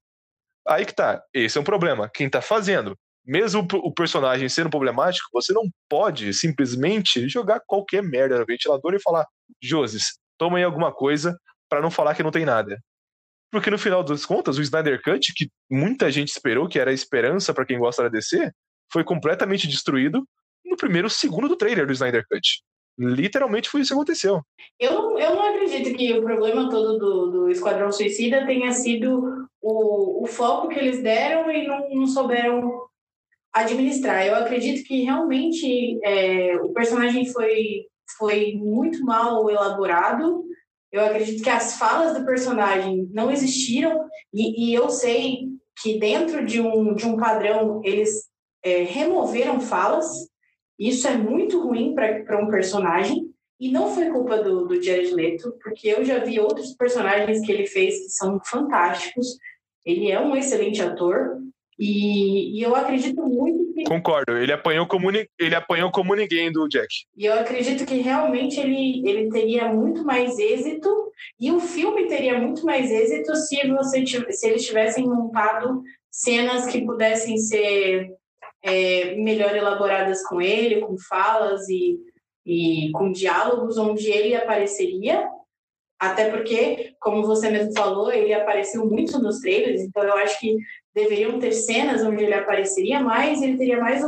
[0.67, 1.21] Aí que tá.
[1.34, 2.10] Esse é um problema.
[2.13, 2.97] Quem tá fazendo.
[3.26, 9.02] Mesmo o personagem sendo problemático, você não pode simplesmente jogar qualquer merda no ventilador e
[9.02, 9.26] falar:
[9.62, 11.38] Joses, toma aí alguma coisa
[11.69, 12.80] para não falar que não tem nada.
[13.51, 16.93] Porque no final das contas, o Snyder Cut, que muita gente esperou que era a
[16.93, 18.51] esperança para quem gosta da DC,
[18.91, 20.27] foi completamente destruído
[20.65, 22.62] no primeiro segundo do trailer do Snyder Cut.
[22.99, 24.41] Literalmente foi isso que aconteceu.
[24.80, 29.47] Eu, não- eu não acredito que o problema todo do, do Esquadrão Suicida tenha sido
[29.62, 32.88] o, o foco que eles deram e não, não souberam
[33.53, 34.25] administrar.
[34.25, 37.86] Eu acredito que realmente é, o personagem foi,
[38.17, 40.46] foi muito mal elaborado.
[40.91, 45.50] Eu acredito que as falas do personagem não existiram e, e eu sei
[45.82, 48.28] que dentro de um, de um padrão eles
[48.63, 50.08] é, removeram falas.
[50.80, 53.32] Isso é muito ruim para um personagem.
[53.60, 57.52] E não foi culpa do, do Jared Leto, porque eu já vi outros personagens que
[57.52, 59.38] ele fez que são fantásticos.
[59.84, 61.39] Ele é um excelente ator.
[61.80, 63.66] E, e eu acredito muito.
[63.86, 66.88] Concordo, ele apanhou como, ele apanhou como ninguém do Jack.
[67.16, 71.12] E eu acredito que realmente ele, ele teria muito mais êxito.
[71.40, 76.86] E o filme teria muito mais êxito se, você, se eles tivessem montado cenas que
[76.86, 78.10] pudessem ser
[78.63, 81.98] é, melhor elaboradas com ele, com falas e
[82.48, 85.28] e com diálogos onde ele apareceria,
[85.99, 90.55] até porque, como você mesmo falou, ele apareceu muito nos trailers, então eu acho que
[90.93, 94.03] deveriam ter cenas onde ele apareceria mais, ele teria mais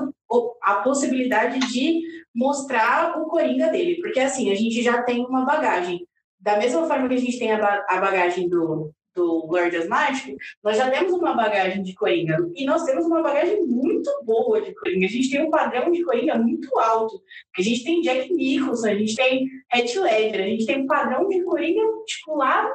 [0.61, 2.01] a possibilidade de
[2.33, 6.05] mostrar o coringa dele, porque assim, a gente já tem uma bagagem.
[6.39, 10.89] Da mesma forma que a gente tem a, bagagem do, do Guardias Mágico, nós já
[10.89, 12.37] temos uma bagagem de Coringa.
[12.55, 15.05] E nós temos uma bagagem muito boa de Coringa.
[15.05, 17.21] A gente tem um padrão de Coringa muito alto.
[17.57, 21.27] A gente tem Jack Nicholson, a gente tem Heath Ledger, a gente tem um padrão
[21.27, 22.69] de Coringa tipo, lá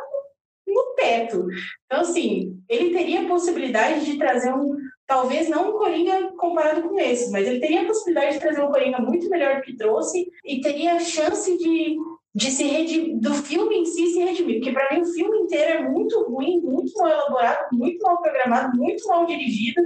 [0.66, 1.46] no teto.
[1.86, 4.76] Então, assim, ele teria a possibilidade de trazer um.
[5.06, 8.70] Talvez não um Coringa comparado com esses, mas ele teria a possibilidade de trazer um
[8.70, 11.96] Coringa muito melhor do que trouxe e teria a chance de
[12.34, 15.78] de se redimir, do filme em si se redimir, porque para mim o filme inteiro
[15.78, 19.80] é muito ruim, muito mal elaborado, muito mal programado, muito mal dirigido,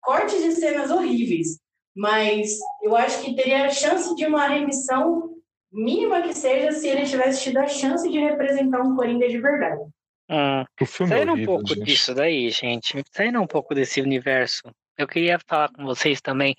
[0.00, 1.58] cortes de cenas horríveis.
[1.94, 5.34] Mas eu acho que teria a chance de uma remissão
[5.70, 9.82] mínima que seja se ele tivesse tido a chance de representar um Coringa de verdade.
[10.30, 11.84] Hum, saindo é horrível, um pouco gente.
[11.84, 14.62] disso daí, gente, saindo um pouco desse universo,
[14.96, 16.54] eu queria falar com vocês também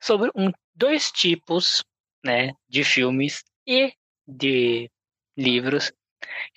[0.00, 1.82] sobre um, dois tipos
[2.24, 3.92] né, de filmes e
[4.28, 4.90] de
[5.36, 5.92] livros.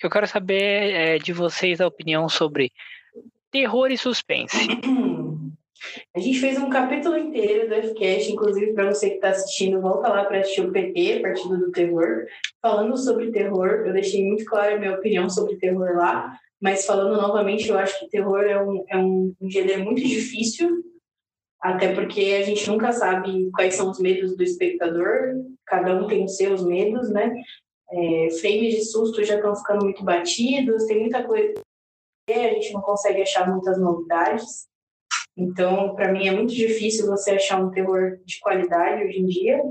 [0.02, 2.70] Eu quero saber é, de vocês a opinião sobre
[3.50, 4.68] terror e suspense.
[6.14, 10.08] A gente fez um capítulo inteiro do FCast, inclusive para você que está assistindo, volta
[10.08, 12.26] lá para assistir o PT, Partido do Terror,
[12.60, 13.82] falando sobre terror.
[13.84, 17.98] Eu deixei muito clara a minha opinião sobre terror lá, mas falando novamente, eu acho
[17.98, 20.84] que terror é um, é um, um gênero muito difícil,
[21.62, 26.24] até porque a gente nunca sabe quais são os medos do espectador, cada um tem
[26.24, 27.32] os seus medos, né?
[27.90, 31.54] É, frames de susto já estão ficando muito batidos, tem muita coisa
[32.30, 34.66] a gente não consegue achar muitas novidades.
[35.36, 39.62] Então, para mim é muito difícil você achar um terror de qualidade hoje em dia.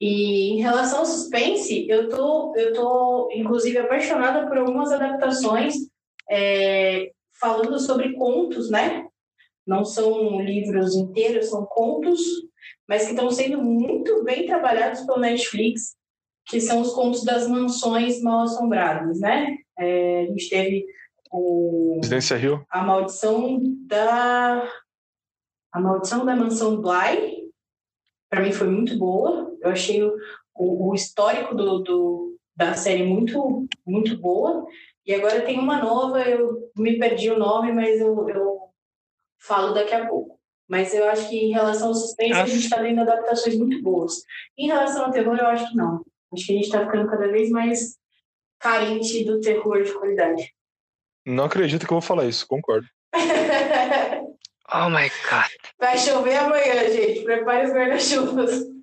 [0.00, 5.74] E em relação ao suspense, eu tô, eu tô inclusive apaixonada por algumas adaptações
[6.30, 9.05] é, falando sobre contos, né?
[9.66, 12.20] Não são livros inteiros, são contos,
[12.88, 15.96] mas que estão sendo muito bem trabalhados pelo Netflix
[16.46, 19.58] que são os contos das mansões mal assombradas, né?
[19.78, 20.86] É, a gente teve
[21.30, 22.64] o, Residência Rio.
[22.70, 24.66] a maldição da
[25.72, 27.50] a maldição da mansão Bly,
[28.30, 29.52] para mim foi muito boa.
[29.60, 30.16] Eu achei o,
[30.54, 34.64] o, o histórico do, do, da série muito muito boa.
[35.04, 38.58] E agora tem uma nova, eu me perdi o nome, mas eu, eu
[39.38, 40.38] falo daqui a pouco.
[40.68, 42.42] Mas eu acho que em relação ao suspense, acho...
[42.42, 44.14] a gente está vendo adaptações muito boas.
[44.58, 46.04] Em relação ao terror, eu acho que não.
[46.32, 47.96] Acho que a gente está ficando cada vez mais
[48.58, 50.52] carente do terror de qualidade.
[51.24, 52.86] Não acredito que eu vou falar isso, concordo.
[53.14, 55.50] oh my god.
[55.78, 57.22] Vai chover amanhã, gente.
[57.22, 58.76] Prepare os guarda-chuvas.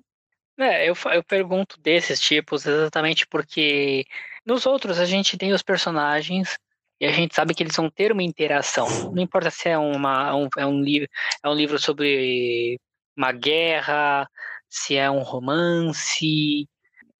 [0.58, 4.04] É, eu, eu pergunto desses tipos exatamente porque
[4.46, 6.56] nos outros a gente tem os personagens
[7.00, 9.12] e a gente sabe que eles vão ter uma interação.
[9.12, 11.08] Não importa se é, uma, um, é, um, livro,
[11.42, 12.78] é um livro sobre
[13.16, 14.28] uma guerra,
[14.68, 16.68] se é um romance,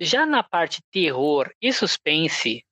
[0.00, 2.64] já na parte terror e suspense,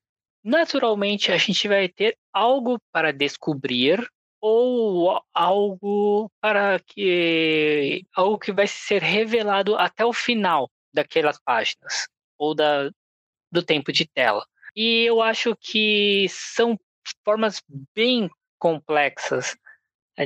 [0.43, 4.05] naturalmente a gente vai ter algo para descobrir
[4.41, 12.55] ou algo para que algo que vai ser revelado até o final daquelas páginas ou
[12.55, 12.91] da,
[13.53, 14.45] do tempo de tela.
[14.75, 16.79] E eu acho que são
[17.25, 17.63] formas
[17.95, 19.57] bem complexas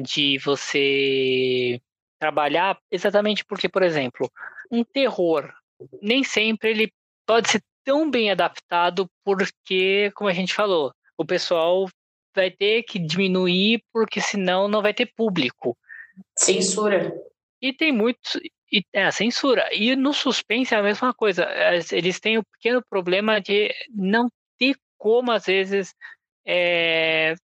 [0.02, 1.80] de você
[2.18, 4.30] trabalhar, exatamente porque, por exemplo,
[4.70, 5.52] um terror
[6.00, 6.92] nem sempre ele
[7.26, 11.88] pode ser tão bem adaptado, porque, como a gente falou, o pessoal
[12.34, 15.76] vai ter que diminuir, porque senão não vai ter público.
[16.36, 17.12] Censura.
[17.60, 18.36] E tem muitos.
[18.70, 19.68] E, é, censura.
[19.72, 21.46] E no suspense é a mesma coisa.
[21.92, 25.94] Eles têm o um pequeno problema de não ter como, às vezes,
[26.46, 27.34] é,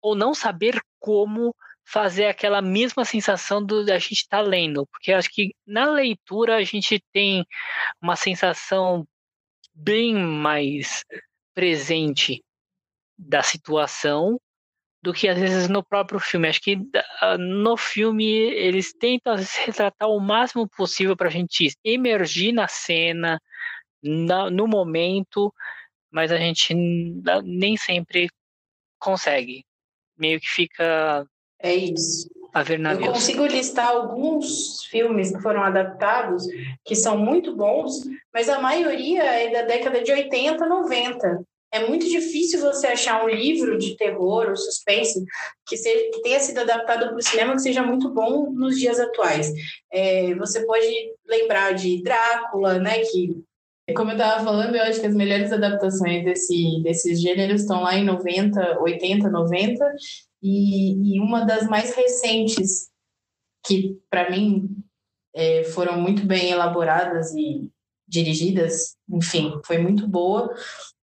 [0.00, 5.12] ou não saber como fazer aquela mesma sensação do a gente estar tá lendo, porque
[5.12, 7.44] acho que na leitura a gente tem
[8.00, 9.06] uma sensação
[9.74, 11.04] bem mais
[11.54, 12.42] presente
[13.18, 14.38] da situação
[15.02, 16.48] do que às vezes no próprio filme.
[16.48, 16.78] Acho que
[17.38, 19.34] no filme eles tentam
[19.66, 23.40] retratar o máximo possível para a gente emergir na cena,
[24.02, 25.52] na, no momento,
[26.12, 26.74] mas a gente
[27.44, 28.28] nem sempre
[28.98, 29.64] consegue.
[30.16, 31.26] Meio que fica
[31.62, 32.28] é isso.
[32.52, 36.44] A ver Eu consigo listar alguns filmes que foram adaptados
[36.84, 38.02] que são muito bons,
[38.34, 41.44] mas a maioria é da década de 80, 90.
[41.72, 45.24] é muito difícil você achar um livro de terror ou suspense
[45.66, 49.00] que, seja, que tenha sido adaptado para o cinema que seja muito bom nos dias
[49.00, 49.50] atuais.
[49.90, 50.86] É, você pode
[51.26, 52.98] lembrar de Drácula, né?
[52.98, 53.42] Que,
[53.94, 57.96] como eu estava falando, eu acho que as melhores adaptações desse, desses gêneros estão lá
[57.96, 59.94] em 90, 80, 90.
[60.42, 62.90] E, e uma das mais recentes,
[63.66, 64.68] que para mim
[65.34, 67.70] é, foram muito bem elaboradas e
[68.06, 70.54] dirigidas, enfim, foi muito boa.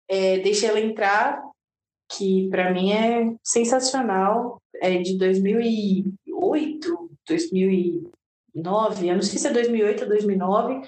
[0.08, 1.42] É, Deixa ela entrar,
[2.15, 10.04] que para mim é sensacional, é de 2008, 2009, eu não sei se é 2008
[10.04, 10.82] ou 2009,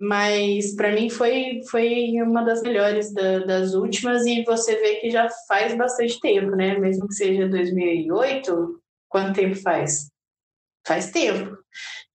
[0.00, 5.10] mas para mim foi, foi uma das melhores da, das últimas e você vê que
[5.10, 6.78] já faz bastante tempo, né?
[6.78, 10.10] Mesmo que seja 2008, quanto tempo faz?
[10.86, 11.54] Faz tempo.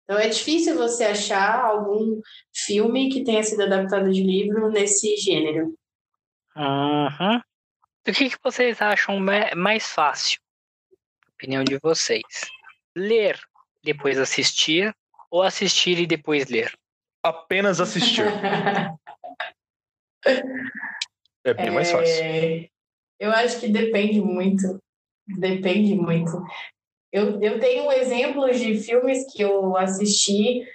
[0.04, 2.19] Então é difícil você achar algum
[2.52, 5.76] filme que tenha sido adaptado de livro nesse gênero.
[6.56, 7.38] Uhum.
[7.38, 9.19] O que, que vocês acham
[9.56, 10.39] mais fácil?
[11.36, 12.24] Opinião de vocês.
[12.95, 13.39] Ler,
[13.84, 14.91] depois assistir,
[15.30, 16.76] ou assistir e depois ler?
[17.26, 18.24] Apenas assistir.
[21.44, 22.24] é bem mais fácil.
[22.24, 22.68] É...
[23.20, 24.80] Eu acho que depende muito.
[25.28, 26.32] Depende muito.
[27.12, 30.68] Eu, eu tenho exemplos de filmes que eu assisti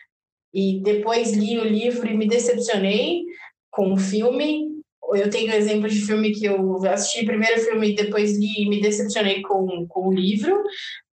[0.52, 3.22] e depois li o livro e me decepcionei
[3.70, 4.82] com o filme.
[5.14, 8.80] Eu tenho exemplos de filme que eu assisti primeiro filme e depois li e me
[8.80, 10.60] decepcionei com, com o livro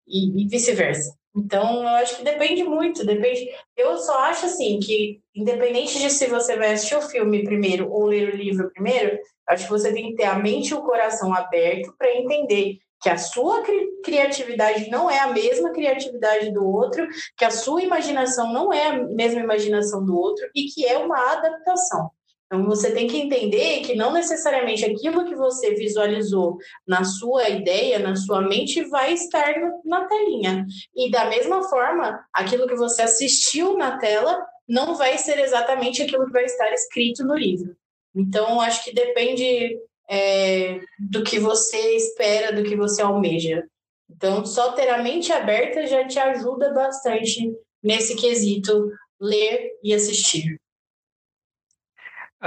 [0.08, 1.16] e, e vice-versa.
[1.38, 3.47] Então, eu acho que depende muito, depende.
[3.76, 8.06] Eu só acho assim que, independente de se você vai assistir o filme primeiro ou
[8.06, 11.32] ler o livro primeiro, acho que você tem que ter a mente e o coração
[11.32, 17.08] aberto para entender que a sua cri criatividade não é a mesma criatividade do outro,
[17.38, 21.34] que a sua imaginação não é a mesma imaginação do outro e que é uma
[21.34, 22.10] adaptação.
[22.47, 26.57] Então você tem que entender que não necessariamente aquilo que você visualizou
[26.88, 30.65] na sua ideia, na sua mente, vai estar na telinha.
[30.95, 36.25] E da mesma forma, aquilo que você assistiu na tela não vai ser exatamente aquilo
[36.25, 37.75] que vai estar escrito no livro.
[38.15, 39.77] Então, acho que depende
[40.10, 43.65] é, do que você espera, do que você almeja.
[44.10, 50.60] Então, só ter a mente aberta já te ajuda bastante nesse quesito ler e assistir.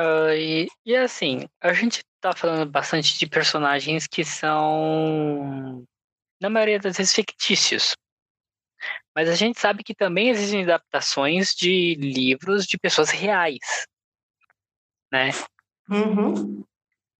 [0.01, 5.85] Uh, e, e assim, a gente tá falando bastante de personagens que são,
[6.41, 7.95] na maioria das vezes, fictícios.
[9.15, 13.87] Mas a gente sabe que também existem adaptações de livros de pessoas reais,
[15.13, 15.31] né?
[15.91, 16.65] Uhum.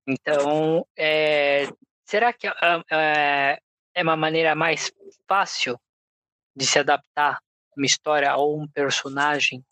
[0.07, 1.67] Então, é,
[2.05, 3.59] será que é,
[3.93, 4.91] é uma maneira mais
[5.27, 5.79] fácil
[6.55, 7.39] de se adaptar
[7.77, 9.63] uma história ou um personagem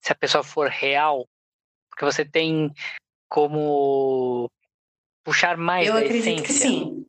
[0.00, 1.26] se a pessoa for real?
[1.94, 2.72] Porque você tem
[3.28, 4.50] como
[5.24, 7.06] puxar mais Eu acredito que sim.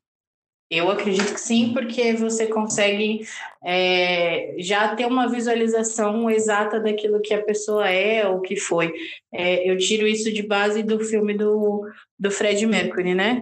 [0.69, 3.21] Eu acredito que sim, porque você consegue
[3.63, 8.91] é, já ter uma visualização exata daquilo que a pessoa é ou que foi.
[9.31, 13.41] É, eu tiro isso de base do filme do, do Fred Mercury, né?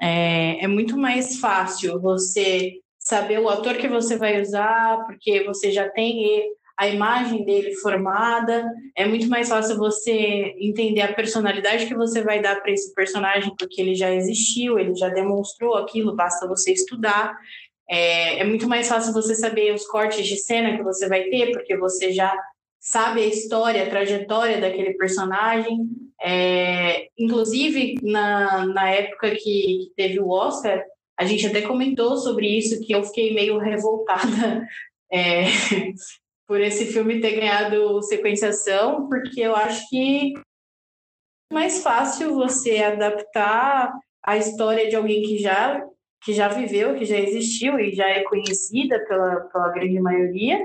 [0.00, 5.72] É, é muito mais fácil você saber o ator que você vai usar, porque você
[5.72, 6.44] já tem
[6.80, 8.64] a imagem dele formada.
[8.96, 13.54] É muito mais fácil você entender a personalidade que você vai dar para esse personagem,
[13.58, 17.36] porque ele já existiu, ele já demonstrou aquilo, basta você estudar.
[17.86, 21.52] É, é muito mais fácil você saber os cortes de cena que você vai ter,
[21.52, 22.34] porque você já
[22.80, 25.86] sabe a história, a trajetória daquele personagem.
[26.22, 30.82] É, inclusive, na, na época que teve o Oscar,
[31.14, 34.66] a gente até comentou sobre isso, que eu fiquei meio revoltada
[35.12, 35.44] é,
[36.50, 43.96] por esse filme ter ganhado sequenciação, porque eu acho que é mais fácil você adaptar
[44.20, 45.80] a história de alguém que já,
[46.24, 50.58] que já viveu, que já existiu e já é conhecida pela, pela grande maioria,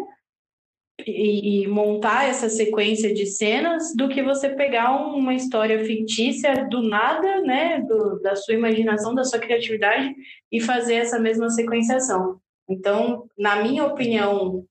[1.05, 6.81] e, e, montar essa sequência de cenas do que você pegar uma história fictícia do
[6.81, 10.15] nada, né, do, da sua imaginação, da sua criatividade
[10.51, 12.39] e fazer essa mesma sequenciação.
[12.67, 14.65] Então, na minha opinião,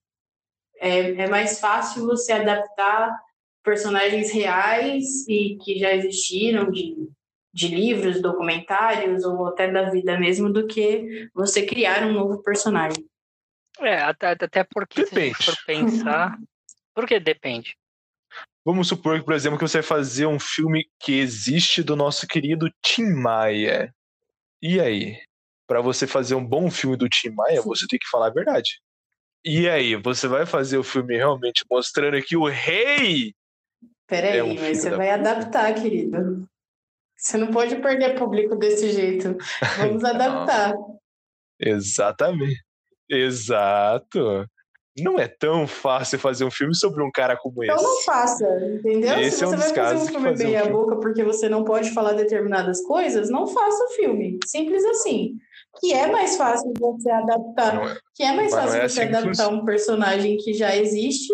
[0.84, 3.18] é, é mais fácil você adaptar
[3.62, 7.08] personagens reais e que já existiram de,
[7.52, 13.02] de livros, documentários ou até da vida mesmo do que você criar um novo personagem.
[13.80, 15.36] É, até, até porque depende.
[15.38, 16.36] se for pensar.
[16.94, 17.74] Por que depende?
[18.64, 22.70] Vamos supor, por exemplo, que você vai fazer um filme que existe do nosso querido
[22.82, 23.92] Tim Maia.
[24.62, 25.18] E aí?
[25.66, 28.80] Para você fazer um bom filme do Tim Maia, você tem que falar a verdade.
[29.44, 33.34] E aí, você vai fazer o filme realmente mostrando que o rei.
[34.06, 35.30] Peraí, é um mas você vai puta?
[35.30, 36.48] adaptar, querido.
[37.16, 39.36] Você não pode perder público desse jeito.
[39.78, 40.74] Vamos adaptar.
[41.60, 42.62] Exatamente.
[43.08, 44.46] Exato.
[44.98, 47.72] Não é tão fácil fazer um filme sobre um cara como esse.
[47.72, 49.18] Então não faça, entendeu?
[49.18, 50.96] Esse Se é um você vai fazer um filme fazer bem um a filme- boca
[51.00, 54.38] porque você não pode falar determinadas coisas, não faça o filme.
[54.46, 55.34] Simples assim.
[55.80, 57.82] Que é mais fácil você adaptar.
[57.90, 61.32] É- Que é mais fácil é você assim adaptar um personagem que já existe.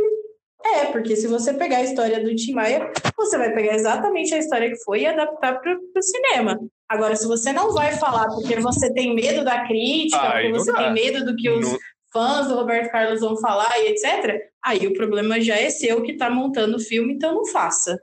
[0.65, 4.39] É, porque se você pegar a história do Tim Maia, você vai pegar exatamente a
[4.39, 6.59] história que foi e adaptar para o cinema.
[6.89, 10.73] Agora, se você não vai falar porque você tem medo da crítica, Aí porque você
[10.73, 10.79] dá.
[10.79, 11.79] tem medo do que os Não-
[12.13, 16.13] fãs do Roberto Carlos vão falar e etc., aí o problema já é seu que
[16.13, 17.99] está montando o filme, então não faça.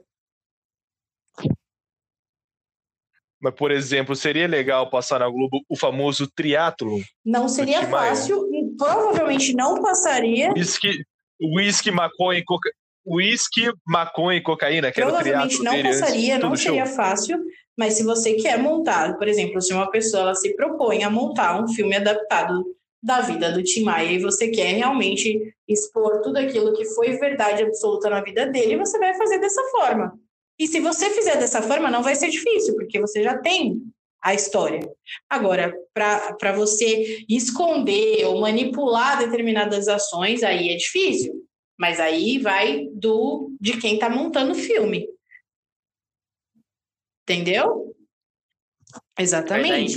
[3.40, 6.98] Mas, por exemplo, seria legal passar na Globo o famoso triatlo?
[7.24, 10.52] Não seria fácil e provavelmente não passaria.
[10.52, 11.04] Whisky,
[11.40, 12.70] whisky, maconha e coca...
[13.06, 16.74] Whisky, maconha e cocaína, que Provavelmente não passaria, não todo show.
[16.74, 17.38] seria fácil,
[17.76, 21.62] mas se você quer montar, por exemplo, se uma pessoa ela se propõe a montar
[21.62, 22.66] um filme adaptado
[23.02, 27.62] da vida do Tim Maia e você quer realmente expor tudo aquilo que foi verdade
[27.62, 30.12] absoluta na vida dele, você vai fazer dessa forma.
[30.58, 33.80] E se você fizer dessa forma, não vai ser difícil, porque você já tem
[34.20, 34.80] a história.
[35.30, 41.46] Agora, para você esconder ou manipular determinadas ações, aí é difícil.
[41.78, 45.08] Mas aí vai do de quem está montando o filme.
[47.22, 47.94] Entendeu?
[49.18, 49.92] Exatamente.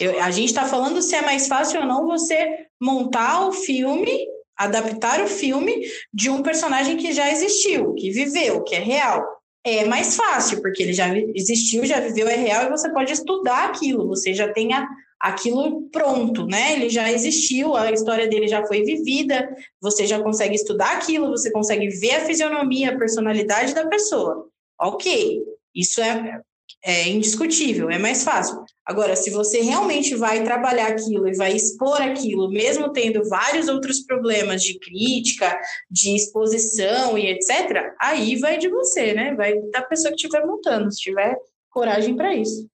[0.00, 4.26] Eu- a gente está falando se é mais fácil ou não você montar o filme,
[4.56, 5.82] adaptar o filme
[6.14, 9.37] de um personagem que já existiu, que viveu, que é real.
[9.76, 13.66] É mais fácil, porque ele já existiu, já viveu, é real, e você pode estudar
[13.66, 14.88] aquilo, você já tem a-
[15.20, 16.74] aquilo pronto, né?
[16.74, 19.48] Ele já existiu, a história dele já foi vivida,
[19.80, 24.46] você já consegue estudar aquilo, você consegue ver a fisionomia, a personalidade da pessoa.
[24.80, 25.42] Ok,
[25.74, 26.40] isso é,
[26.84, 28.64] é indiscutível, é mais fácil.
[28.84, 34.00] Agora, se você realmente vai trabalhar aquilo e vai expor aquilo, mesmo tendo vários outros
[34.00, 35.58] problemas de crítica,
[35.90, 39.34] de exposição e etc., aí vai de você, né?
[39.34, 41.36] Vai da pessoa que estiver montando, se tiver
[41.70, 42.66] coragem para isso.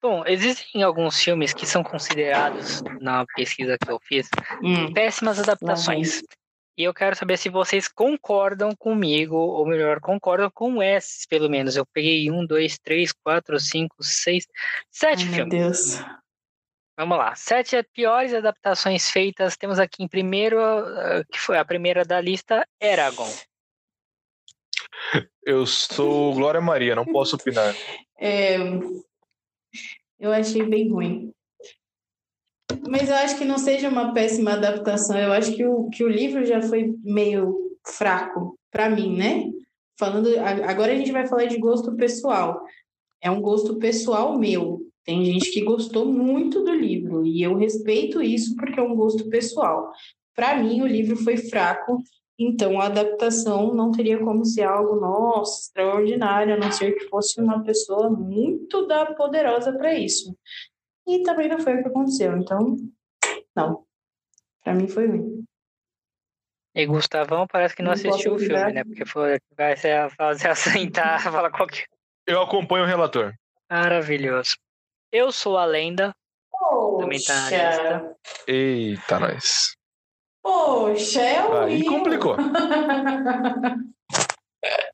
[0.00, 4.28] Bom, existem alguns filmes que são considerados, na pesquisa que eu fiz,
[4.62, 4.92] Hum.
[4.92, 6.22] péssimas adaptações.
[6.78, 11.74] E eu quero saber se vocês concordam comigo, ou melhor, concordam com esses, pelo menos.
[11.74, 14.46] Eu peguei um, dois, três, quatro, cinco, seis,
[14.88, 15.50] sete Ai, meu filmes.
[15.50, 16.06] Deus.
[16.96, 17.34] Vamos lá.
[17.34, 19.56] Sete piores adaptações feitas.
[19.56, 23.28] Temos aqui em primeiro, eh, que foi a primeira da lista, Eragon.
[25.42, 27.74] Eu sou Glória Maria, não posso opinar.
[28.20, 28.56] É,
[30.18, 31.32] eu achei bem ruim.
[32.86, 35.18] Mas eu acho que não seja uma péssima adaptação.
[35.18, 37.56] Eu acho que o, que o livro já foi meio
[37.86, 39.50] fraco para mim, né?
[39.98, 42.60] Falando, agora a gente vai falar de gosto pessoal.
[43.20, 44.80] É um gosto pessoal meu.
[45.04, 49.28] Tem gente que gostou muito do livro e eu respeito isso porque é um gosto
[49.28, 49.90] pessoal.
[50.36, 51.98] Para mim, o livro foi fraco,
[52.38, 57.40] então a adaptação não teria como ser algo, nossa, extraordinário, a não ser que fosse
[57.40, 60.36] uma pessoa muito da poderosa para isso.
[61.08, 62.76] E também não foi o que aconteceu, então,
[63.56, 63.86] não.
[64.62, 65.42] Para mim foi ruim.
[66.74, 68.84] E Gustavão parece que não, Não assistiu o filme, né?
[68.84, 71.86] Porque foi, vai ser fazer assentar, falar qualquer.
[72.26, 73.32] Eu acompanho o relator.
[73.70, 74.56] Maravilhoso.
[75.10, 76.14] Eu sou a lenda.
[77.00, 78.16] Também tá na lista.
[78.46, 79.74] Eita, nós.
[80.42, 81.92] Poxa, é Aí horrível.
[81.92, 82.36] complicou.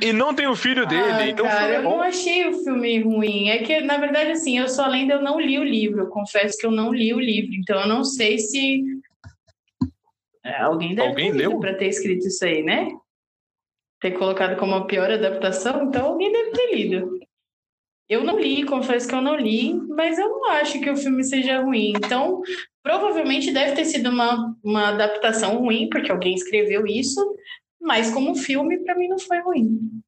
[0.00, 3.48] E não tem o filho dele, Ah, então cara, eu não achei o filme ruim.
[3.48, 6.00] É que, na verdade, assim, eu sou além de eu não li o livro.
[6.00, 7.54] Eu confesso que eu não li o livro.
[7.54, 8.84] Então, eu não sei se.
[10.44, 12.88] É, alguém deve Alguém ter para ter escrito isso aí, né?
[14.00, 15.84] Ter colocado como a pior adaptação.
[15.84, 17.20] Então, alguém deve ter lido.
[18.08, 21.22] Eu não li, confesso que eu não li, mas eu não acho que o filme
[21.24, 21.94] seja ruim.
[21.96, 22.42] Então,
[22.82, 27.20] provavelmente deve ter sido uma, uma adaptação ruim, porque alguém escreveu isso.
[27.82, 30.02] Mas, como filme, para mim não foi ruim.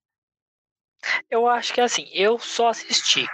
[1.28, 3.26] Eu acho que assim, eu só assisti.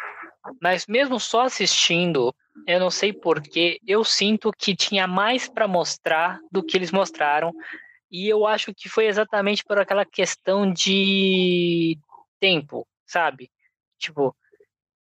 [0.60, 2.34] Mas mesmo só assistindo,
[2.66, 7.52] eu não sei porquê, eu sinto que tinha mais para mostrar do que eles mostraram.
[8.10, 11.98] E eu acho que foi exatamente por aquela questão de
[12.40, 13.50] tempo, sabe?
[13.98, 14.34] Tipo,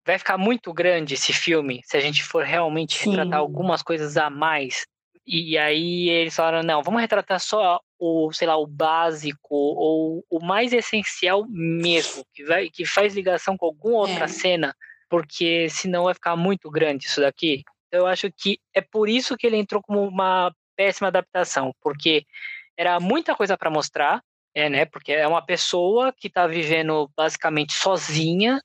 [0.05, 3.11] vai ficar muito grande esse filme se a gente for realmente Sim.
[3.11, 4.85] retratar algumas coisas a mais.
[5.31, 10.43] E aí eles falaram, não, vamos retratar só o, sei lá, o básico ou o
[10.43, 14.27] mais essencial mesmo, que vai que faz ligação com alguma outra É.
[14.27, 14.75] cena,
[15.07, 17.63] porque senão vai ficar muito grande isso daqui.
[17.91, 22.25] Eu acho que é por isso que ele entrou como uma péssima adaptação, porque
[22.75, 24.23] era muita coisa para mostrar,
[24.55, 24.85] é, né?
[24.85, 28.59] Porque é uma pessoa que está vivendo basicamente sozinha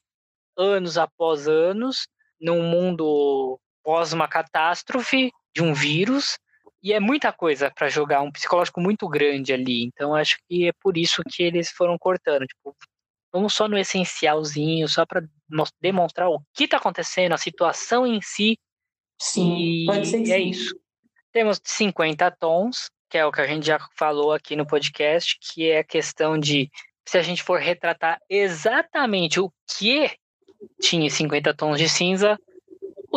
[0.56, 2.06] anos após anos,
[2.40, 6.38] num mundo pós uma catástrofe de um vírus,
[6.84, 9.84] e é muita coisa para jogar, um psicológico muito grande ali.
[9.84, 12.44] Então acho que é por isso que eles foram cortando.
[12.46, 12.76] Tipo,
[13.32, 15.26] vamos só no essencialzinho, só para
[15.80, 18.58] demonstrar o que está acontecendo, a situação em si.
[19.18, 20.50] Sim, e pode ser que é sim.
[20.50, 20.78] isso.
[21.32, 25.70] Temos 50 tons, que é o que a gente já falou aqui no podcast, que
[25.70, 26.70] é a questão de
[27.06, 30.10] se a gente for retratar exatamente o que
[30.82, 32.38] tinha em 50 tons de cinza,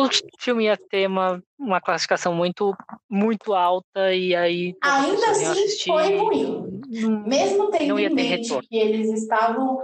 [0.06, 2.74] o filme ia ter uma, uma classificação muito,
[3.10, 4.74] muito alta e aí.
[4.82, 5.90] Ainda assim, assistir.
[5.90, 6.80] foi ruim.
[6.88, 8.68] Não- Mesmo tendo Não ia em ter mente retorno.
[8.68, 9.80] que eles estavam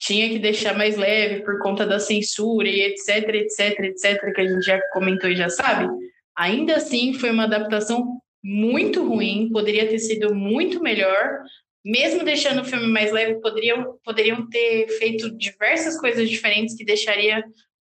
[0.00, 4.46] Tinha que deixar mais leve por conta da censura e etc, etc, etc, que a
[4.46, 5.88] gente já comentou e já sabe.
[6.36, 11.40] Ainda assim, foi uma adaptação muito ruim, poderia ter sido muito melhor.
[11.84, 17.42] Mesmo deixando o filme mais leve, poderiam, poderiam ter feito diversas coisas diferentes que deixaria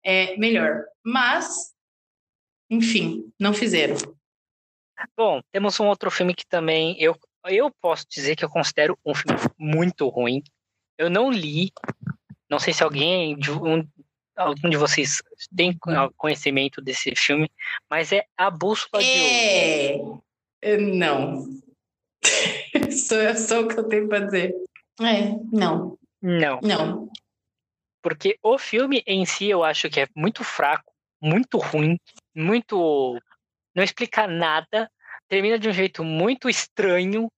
[0.08, 0.84] é, melhor.
[1.04, 1.74] Mas,
[2.70, 3.94] enfim, não fizeram.
[5.14, 9.14] Bom, temos um outro filme que também eu, eu posso dizer que eu considero um
[9.14, 10.42] filme muito ruim.
[10.96, 11.70] Eu não li,
[12.48, 13.86] não sei se alguém, de um,
[14.34, 15.22] algum de vocês
[15.54, 15.76] tem
[16.16, 17.50] conhecimento desse filme,
[17.88, 20.24] mas é A Bússola de Ouro.
[20.62, 21.44] É, é, não.
[22.90, 24.54] só, é só o que eu tenho para dizer.
[25.00, 27.10] É, não, Não, não.
[28.02, 31.98] Porque o filme em si eu acho que é muito fraco, muito ruim,
[32.34, 33.18] muito.
[33.74, 34.90] não explica nada,
[35.28, 37.30] termina de um jeito muito estranho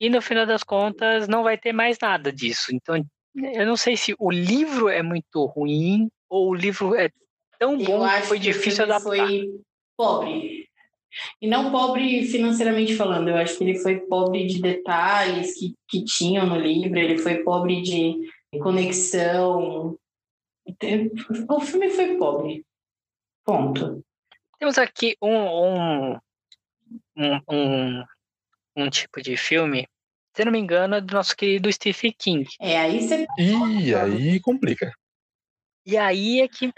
[0.00, 2.74] e no final das contas não vai ter mais nada disso.
[2.74, 2.96] Então
[3.34, 7.10] eu não sei se o livro é muito ruim ou o livro é
[7.58, 9.26] tão Eu bom que foi que difícil filme adaptar.
[9.26, 9.60] foi
[9.96, 10.68] pobre.
[11.42, 16.04] E não pobre financeiramente falando, eu acho que ele foi pobre de detalhes que, que
[16.04, 18.16] tinham no livro, ele foi pobre de
[18.58, 19.98] conexão.
[21.48, 22.64] O filme foi pobre.
[23.44, 24.04] Ponto.
[24.58, 26.18] Temos aqui um, um,
[27.16, 28.04] um, um,
[28.76, 29.86] um tipo de filme,
[30.36, 32.48] se não me engano, é do nosso querido Stephen King.
[32.60, 33.26] É, aí você.
[33.38, 34.92] E aí complica.
[35.86, 36.70] E aí é que.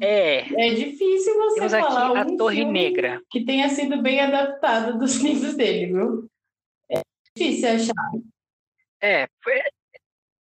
[0.00, 3.22] É, É difícil você temos falar aqui a um Torre filme Negra.
[3.30, 6.30] que tenha sido bem adaptado dos livros dele, viu?
[6.90, 7.00] É
[7.36, 8.10] difícil achar.
[9.00, 9.54] É, foi,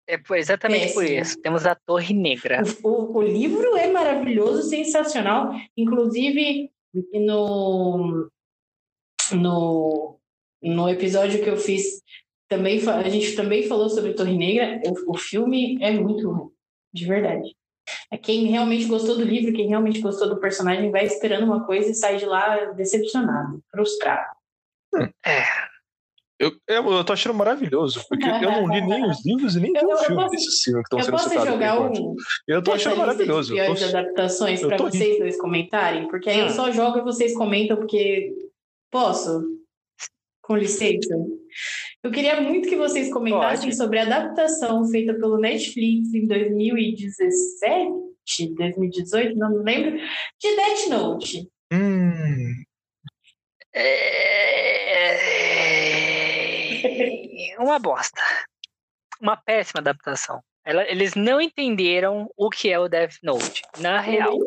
[0.09, 1.39] é foi exatamente por isso.
[1.39, 2.63] Temos a Torre Negra.
[2.83, 5.51] O, o livro é maravilhoso, sensacional.
[5.77, 6.71] Inclusive,
[7.13, 8.27] no,
[9.31, 10.19] no,
[10.63, 12.01] no episódio que eu fiz,
[12.47, 14.81] também, a gente também falou sobre Torre Negra.
[14.83, 16.49] O, o filme é muito ruim,
[16.91, 17.55] de verdade.
[18.11, 21.91] É Quem realmente gostou do livro, quem realmente gostou do personagem, vai esperando uma coisa
[21.91, 24.25] e sai de lá decepcionado, frustrado.
[25.23, 25.43] É,
[26.39, 29.73] Eu, eu, eu tô achando maravilhoso, porque eu não li nem os livros e nem
[29.73, 32.15] vi o filme posso- desse filme que estão sendo citados jogar um,
[32.47, 33.57] Eu tô achando maravilhoso.
[33.57, 34.97] Eu tô- adaptações eu para tô rindo.
[34.97, 36.49] vocês dois comentarem, porque aí eu Hum.
[36.51, 38.33] só jogo e vocês comentam, porque
[38.89, 39.43] posso?
[40.41, 41.13] Com licença.
[42.01, 43.75] Eu queria muito que vocês comentassem Pode.
[43.75, 51.45] sobre a adaptação feita pelo Netflix em 2017, 2018, não lembro, de Death Note.
[51.73, 52.53] Hum,
[53.73, 54.68] é
[57.57, 58.21] uma bosta.
[59.19, 60.41] Uma péssima adaptação.
[60.63, 64.37] Ela- eles não entenderam o que é o Death Note, na real.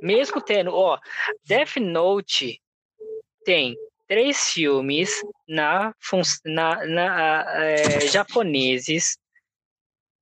[0.00, 0.98] Mesmo tendo, ó,
[1.44, 2.60] Death Note
[3.44, 3.76] tem
[4.06, 5.94] três filmes na,
[6.44, 9.18] na, na é, japoneses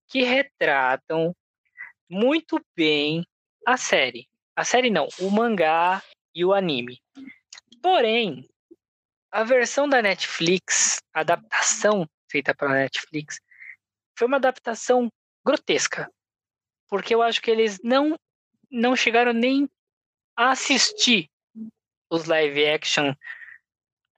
[0.09, 1.35] que retratam
[2.09, 3.27] muito bem
[3.67, 4.29] a série.
[4.57, 6.03] A série não, o mangá
[6.35, 7.01] e o anime.
[7.83, 8.49] Porém,
[9.35, 13.41] a versão da Netflix, a adaptação feita pela Netflix,
[14.17, 15.09] foi uma adaptação
[15.45, 16.09] grotesca.
[16.89, 18.17] Porque eu acho que eles não,
[18.71, 19.69] não chegaram nem
[20.37, 21.29] a assistir
[22.09, 23.13] os live action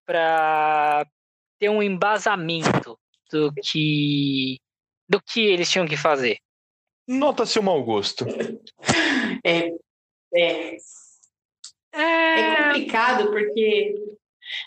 [0.04, 1.06] para
[1.58, 2.98] ter um embasamento
[3.32, 4.58] do que
[5.08, 6.36] do que eles tinham que fazer.
[7.08, 8.26] Nota-se o mau gosto.
[9.44, 9.68] É,
[10.34, 10.76] é,
[11.94, 13.94] é É, complicado porque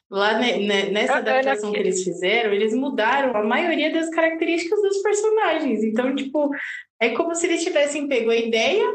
[0.09, 5.01] lá ne- ne- nessa adaptação que eles fizeram, eles mudaram a maioria das características dos
[5.01, 5.83] personagens.
[5.83, 6.49] Então, tipo,
[6.99, 8.85] é como se eles tivessem pego a ideia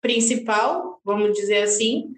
[0.00, 2.12] principal, vamos dizer assim,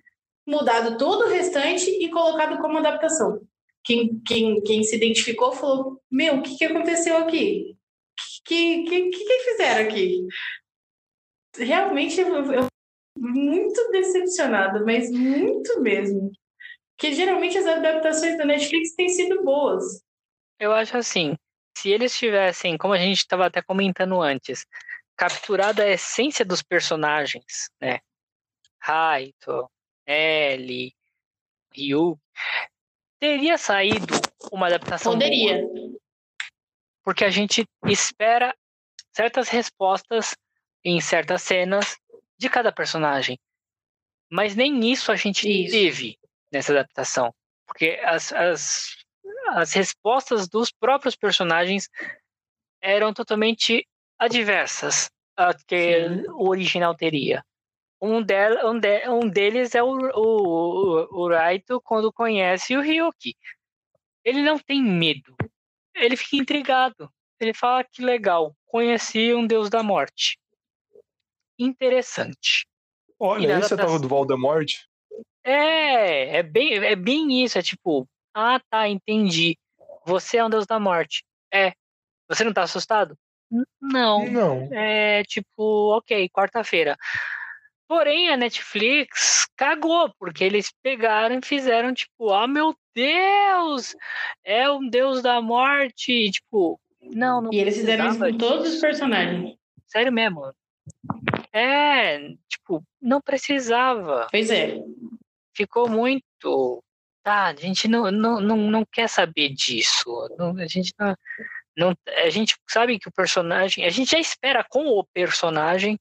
[0.47, 3.41] mudado todo o restante e colocado como adaptação.
[3.85, 7.75] Quem, quem, quem se identificou falou: Meu, o que, que aconteceu aqui?
[7.75, 10.27] O que, que, que, que fizeram aqui?
[11.57, 12.67] Realmente, eu, eu
[13.17, 16.31] muito decepcionada, mas muito mesmo.
[16.99, 20.03] Porque geralmente as adaptações da Netflix têm sido boas.
[20.59, 21.37] eu acho assim,
[21.77, 24.67] se eles tivessem, como a gente estava até comentando antes,
[25.17, 28.01] capturado a essência dos personagens, né?
[28.83, 29.71] Raito,
[30.05, 30.93] Ellie,
[31.73, 32.19] Ryu,
[33.21, 34.15] teria saído
[34.51, 35.63] uma adaptação Poderia.
[35.63, 35.99] boa,
[37.05, 38.53] porque a gente espera
[39.13, 40.37] certas respostas
[40.85, 41.97] em certas cenas
[42.37, 43.39] de cada personagem.
[44.29, 45.71] Mas nem isso a gente Isso.
[45.73, 46.19] teve
[46.53, 47.33] nessa adaptação.
[47.67, 48.97] Porque as, as,
[49.51, 51.89] as respostas dos próprios personagens
[52.81, 53.87] eram totalmente
[54.19, 56.25] adversas a que Sim.
[56.31, 57.45] o original teria.
[58.01, 62.81] Um, del, um, de, um deles é o, o, o, o Raito quando conhece o
[62.81, 63.37] Ryuki.
[64.25, 65.35] Ele não tem medo.
[65.95, 67.13] Ele fica intrigado.
[67.41, 70.39] Ele fala que legal, conheci um deus da morte.
[71.59, 72.67] Interessante.
[73.19, 74.67] Olha, esse é adaptação- tal do Voldemort?
[75.49, 79.57] É, é bem, é bem isso, é tipo, ah tá, entendi.
[80.05, 81.25] Você é um deus da morte.
[81.53, 81.73] É.
[82.29, 83.17] Você não tá assustado?
[83.81, 84.27] Não.
[84.31, 84.69] Não.
[84.71, 86.99] É tipo, ok, quarta-feira.
[87.89, 93.97] Porém, a Netflix cagou, porque eles pegaram e fizeram, tipo, ah, meu Deus!
[94.45, 96.13] É um deus da morte.
[96.13, 99.57] E, tipo, não, não E eles fizeram isso com todos os personagens.
[99.87, 100.53] Sério mesmo.
[101.51, 104.27] É, tipo, não precisava.
[104.31, 104.79] Pois é.
[105.59, 106.81] Ficou muito.
[107.25, 110.05] Tá, a gente não, não, não, não quer saber disso.
[110.39, 111.17] Não- a gente não,
[111.77, 111.95] não.
[112.25, 113.85] A gente sabe que o personagem.
[113.85, 115.99] A gente já espera com o personagem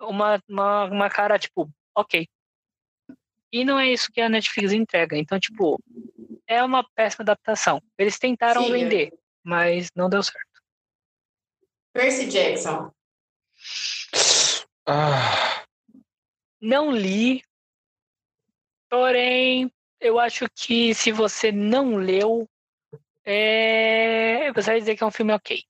[0.00, 2.28] uma, uma, uma cara, tipo, ok.
[3.52, 5.18] E não é isso que a Netflix entrega.
[5.18, 5.76] Então, tipo,
[6.46, 7.82] é uma péssima adaptação.
[7.98, 8.72] Eles tentaram Sim, é.
[8.72, 10.62] vender, mas não deu certo.
[11.92, 12.92] Percy Jackson.
[14.86, 15.64] Ah,
[16.60, 17.42] Não li,
[18.88, 19.70] porém,
[20.00, 22.48] eu acho que se você não leu,
[23.24, 24.52] é...
[24.54, 25.62] você vai dizer que é um filme ok.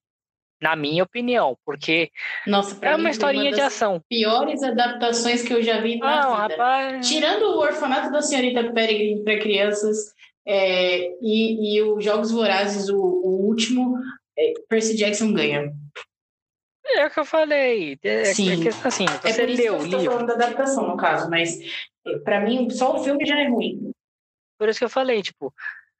[0.61, 2.11] Na minha opinião, porque
[2.47, 4.01] Nossa, é uma historinha de das ação.
[4.09, 6.55] piores adaptações que eu já vi na Não, vida.
[6.55, 7.07] rapaz.
[7.09, 10.15] Tirando o Orfanato da Senhorita Peregrine para crianças
[10.47, 13.99] é, e, e os Jogos Vorazes, o, o último,
[14.39, 15.71] é, Percy Jackson ganha.
[16.97, 17.99] É o que eu falei.
[18.03, 18.61] É, é Sim.
[18.63, 20.13] questão assim, É você por isso leu que o eu estou livro.
[20.15, 21.59] falando da adaptação, no caso, mas
[22.07, 23.91] é, para mim só o filme já é ruim.
[24.59, 25.53] Por isso que eu falei, tipo,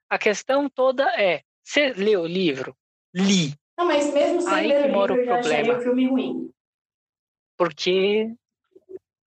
[0.09, 2.77] a questão toda é: você leu o livro?
[3.15, 3.55] Li.
[3.77, 5.79] Não, mas mesmo sem Aí ler o mora livro, o problema.
[5.79, 6.51] o filme ruim.
[7.57, 8.33] Porque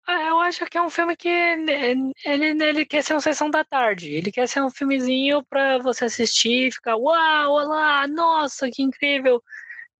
[0.05, 3.49] ah, eu acho que é um filme que ele, ele, ele quer ser uma sessão
[3.49, 4.09] da tarde.
[4.13, 9.43] Ele quer ser um filmezinho pra você assistir e ficar, uau, olá, nossa, que incrível.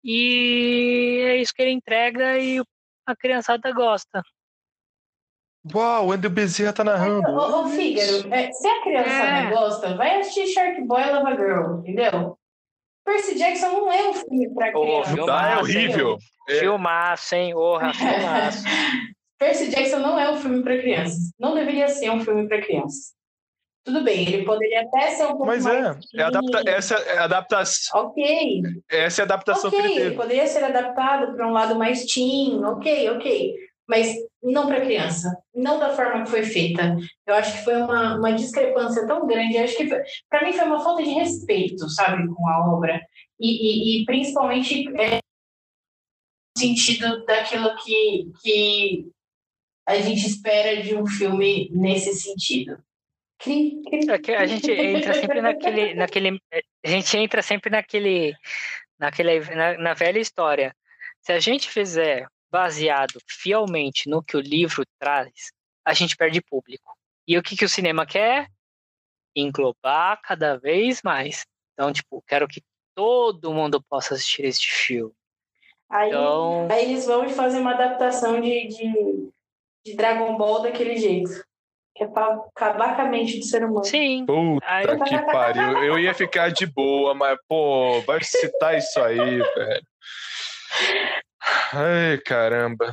[0.04, 2.60] E é isso que ele entrega e
[3.06, 4.22] a criançada gosta.
[5.74, 7.28] uau, o Andrew Bezerra tá narrando.
[7.28, 9.50] Ô, ô Fígaro, é, se a criançada É.
[9.50, 12.38] gosta, vai assistir Shark Boy e Lava Girl, entendeu?
[13.04, 15.16] Percy Jackson não é um filme pra Ô, criança.
[15.16, 16.18] Não dá, é horrível.
[16.48, 16.60] É.
[16.60, 17.54] Filmaço, hein?
[17.54, 18.64] Orra, filmaço.
[19.38, 21.30] Percy Jackson não é um filme para crianças.
[21.38, 23.14] Não deveria ser um filme para crianças.
[23.88, 25.96] Tudo bem, ele poderia até ser um pouco Mas mais.
[26.14, 30.14] é, é adapta, essa é adaptação, Ok, essa é a adaptação que ele teve.
[30.14, 33.54] poderia ser adaptado para um lado mais teen, ok, ok.
[33.88, 35.34] Mas não para criança.
[35.54, 36.98] Não da forma que foi feita.
[37.26, 39.56] Eu acho que foi uma, uma discrepância tão grande.
[39.56, 39.88] Eu acho que,
[40.28, 43.00] para mim, foi uma falta de respeito, sabe, com a obra.
[43.40, 43.48] E,
[43.96, 45.20] e, e principalmente é,
[46.54, 49.06] no sentido daquilo que, que
[49.86, 52.78] a gente espera de um filme nesse sentido.
[54.10, 56.40] É que a gente entra sempre naquele, naquele.
[56.84, 58.34] A gente entra sempre naquele.
[58.98, 60.74] naquele na, na velha história.
[61.20, 65.52] Se a gente fizer baseado fielmente no que o livro traz,
[65.84, 66.96] a gente perde público.
[67.26, 68.48] E o que, que o cinema quer?
[69.36, 71.44] Englobar cada vez mais.
[71.74, 72.62] Então, tipo, quero que
[72.94, 75.14] todo mundo possa assistir este filme.
[75.90, 79.30] Aí, Então- aí eles vão e fazem uma adaptação de, de,
[79.84, 81.46] de Dragon Ball daquele jeito.
[81.98, 83.84] Que é pra acabar com a mente do ser humano.
[83.84, 84.24] Sim.
[84.24, 85.82] Puta Aí- que pariu.
[85.82, 89.16] Eu ia ficar de boa, mas, pô, vai citar isso aí,
[89.56, 89.82] velho.
[91.72, 92.92] Ai, caramba.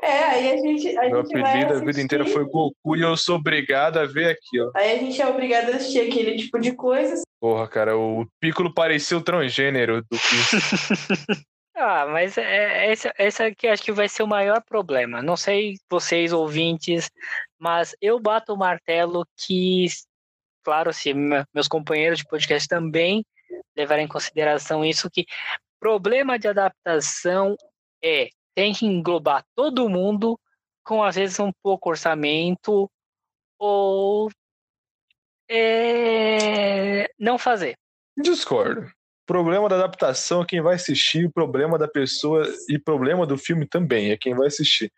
[0.00, 3.02] É, aí a gente, a Meu gente vai apelido a vida inteira foi Goku e
[3.02, 4.70] eu sou obrigado a ver aquilo.
[4.76, 7.22] Aí a gente é obrigado a assistir aquele tipo de coisas.
[7.40, 11.44] Porra, cara, o Piccolo parecia o transgênero do que.
[11.76, 15.20] Ah, mas é, é, esse, esse aqui acho que vai ser o maior problema.
[15.20, 17.10] Não sei vocês, ouvintes,
[17.64, 19.86] mas eu bato o martelo que,
[20.62, 23.24] claro, se me- meus companheiros de podcast também
[23.74, 25.24] levarem em consideração isso, que
[25.80, 27.56] problema de adaptação
[28.04, 30.38] é tem que englobar todo mundo
[30.84, 32.86] com às vezes um pouco orçamento
[33.58, 34.30] ou
[35.50, 37.78] é, não fazer.
[38.14, 38.92] Discordo.
[39.24, 44.10] Problema da adaptação é quem vai assistir, problema da pessoa e problema do filme também
[44.10, 44.92] é quem vai assistir.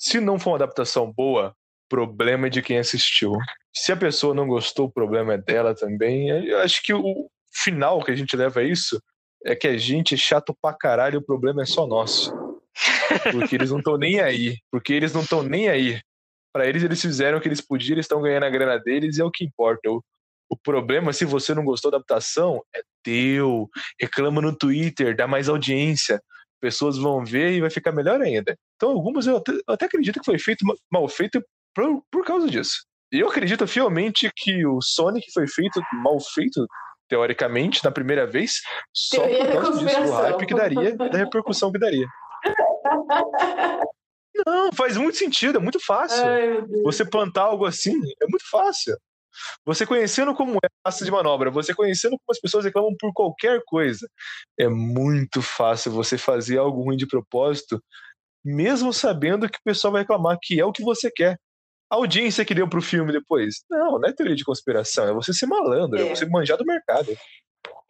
[0.00, 1.54] Se não for uma adaptação boa,
[1.92, 3.36] problema de quem assistiu.
[3.70, 6.30] Se a pessoa não gostou, o problema é dela também.
[6.30, 8.98] Eu acho que o final que a gente leva a isso
[9.44, 12.32] é que a gente é chato pra caralho, o problema é só nosso.
[13.30, 14.56] Porque eles não estão nem aí.
[14.70, 16.00] Porque eles não estão nem aí.
[16.50, 19.20] Para eles, eles fizeram o que eles podiam, eles estão ganhando a grana deles e
[19.20, 19.90] é o que importa.
[19.90, 20.02] O,
[20.48, 23.68] o problema, se você não gostou da adaptação, é teu.
[24.00, 26.22] Reclama no Twitter, dá mais audiência.
[26.58, 28.56] Pessoas vão ver e vai ficar melhor ainda.
[28.76, 32.48] Então, algumas eu até, eu até acredito que foi feito mal feito por, por causa
[32.48, 32.84] disso.
[33.12, 36.66] E eu acredito fielmente que o Sonic foi feito mal feito,
[37.08, 38.60] teoricamente, na primeira vez,
[38.94, 42.06] só Teoria por causa disso, do hype que daria, da repercussão que daria.
[44.46, 46.24] Não, faz muito sentido, é muito fácil.
[46.24, 46.64] Ai.
[46.84, 48.96] Você plantar algo assim é muito fácil.
[49.64, 53.12] Você conhecendo como é a massa de manobra, você conhecendo como as pessoas reclamam por
[53.12, 54.08] qualquer coisa,
[54.58, 57.82] é muito fácil você fazer algo ruim de propósito,
[58.44, 61.38] mesmo sabendo que o pessoal vai reclamar que é o que você quer.
[61.92, 63.56] A audiência que deu pro filme depois.
[63.70, 66.14] Não, não é teoria de conspiração, é você ser malandro, é, É.
[66.14, 67.14] você manjar do mercado.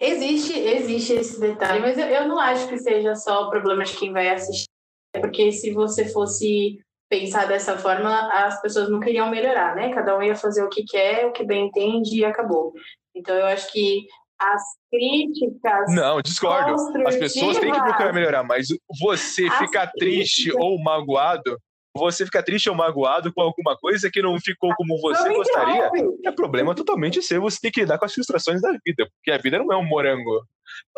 [0.00, 3.96] Existe, existe esse detalhe, mas eu, eu não acho que seja só o problema de
[3.96, 4.66] quem vai assistir.
[5.12, 9.94] Porque se você fosse pensar dessa forma, as pessoas não queriam melhorar, né?
[9.94, 12.72] Cada um ia fazer o que quer, o que bem entende e acabou.
[13.14, 14.04] Então eu acho que
[14.36, 15.94] as críticas.
[15.94, 16.74] Não, discordo.
[17.06, 18.66] As pessoas têm que procurar melhorar, mas
[19.00, 21.56] você ficar triste ou magoado,
[21.94, 25.90] você ficar triste ou magoado com alguma coisa que não ficou como você Não gostaria,
[26.24, 27.40] é problema totalmente seu.
[27.42, 29.84] Você tem que lidar com as frustrações da vida, porque a vida não é um
[29.84, 30.46] morango.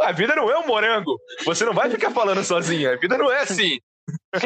[0.00, 1.18] A vida não é um morango.
[1.44, 2.92] Você não vai ficar falando sozinha.
[2.92, 3.78] A vida não é assim.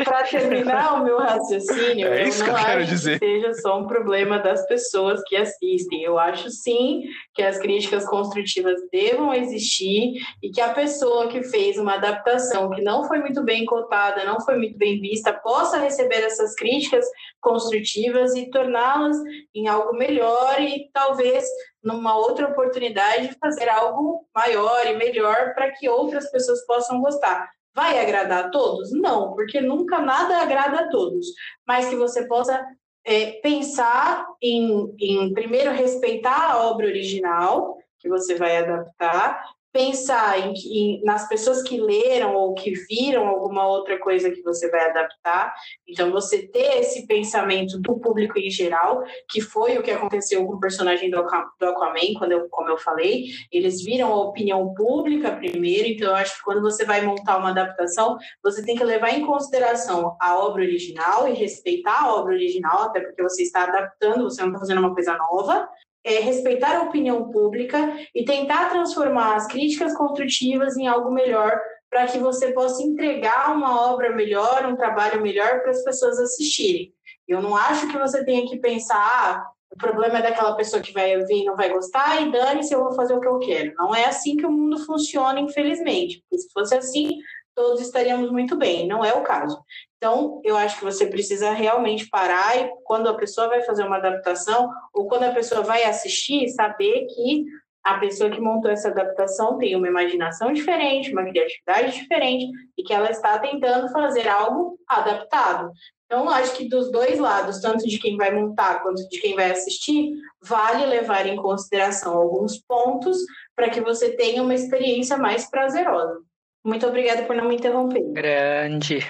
[0.05, 3.19] Para terminar o meu raciocínio, É eu não eu acho dizer.
[3.19, 6.03] que seja só um problema das pessoas que assistem.
[6.03, 11.79] Eu acho sim que as críticas construtivas devam existir e que a pessoa que fez
[11.79, 16.23] uma adaptação que não foi muito bem cotada, não foi muito bem vista, possa receber
[16.23, 17.07] essas críticas
[17.41, 19.17] construtivas e torná-las
[19.55, 21.45] em algo melhor e talvez
[21.83, 27.49] numa outra oportunidade fazer algo maior e melhor para que outras pessoas possam gostar.
[27.79, 28.91] Vai agradar a todos?
[28.91, 31.29] Não, porque nunca nada agrada a todos.
[31.65, 32.61] Mas que você possa
[33.05, 39.41] é, pensar em, em, primeiro, respeitar a obra original que você vai adaptar,
[39.79, 44.69] pensar em, em, nas pessoas que leram ou que viram alguma outra coisa que você
[44.69, 45.55] vai adaptar.
[45.87, 50.55] Então, você ter esse pensamento do público em geral, que foi o que aconteceu com
[50.55, 53.27] o personagem do, do Aquaman, quando eu, como eu falei.
[53.53, 57.51] Eles viram a opinião pública primeiro, então eu acho que quando você vai montar uma
[57.51, 62.83] adaptação, você tem que levar em consideração a obra original e respeitar a obra original,
[62.83, 65.69] até porque você está adaptando, você não está fazendo uma coisa nova
[66.09, 72.07] é, respeitar a opinião pública e tentar transformar as críticas construtivas em algo melhor para
[72.07, 76.93] que você possa entregar uma obra melhor, um trabalho melhor para as pessoas assistirem.
[77.27, 80.93] Eu não acho que você tenha que pensar, ah, o problema é daquela pessoa que
[80.93, 83.75] vai vir e não vai gostar e dane-se, eu vou fazer o que eu quero.
[83.77, 86.23] Não é assim que o mundo funciona, infelizmente.
[86.23, 87.19] Porque se fosse assim,
[87.55, 88.87] todos estaríamos muito bem.
[88.87, 89.63] Não é o caso.
[89.99, 93.97] Então, eu acho que você precisa realmente parar e, quando a pessoa vai fazer uma
[93.97, 97.45] adaptação, ou quando a pessoa vai assistir, saber que
[97.85, 102.47] a pessoa que montou essa adaptação tem uma imaginação diferente, uma criatividade diferente,
[102.77, 105.73] e que ela está tentando fazer algo adaptado.
[106.07, 109.51] Então, acho que dos dois lados, tanto de quem vai montar quanto de quem vai
[109.51, 113.19] assistir, vale levar em consideração alguns pontos
[113.55, 116.21] para que você tenha uma experiência mais prazerosa.
[116.65, 118.03] Muito obrigada por não me interromper.
[118.13, 119.07] Grande.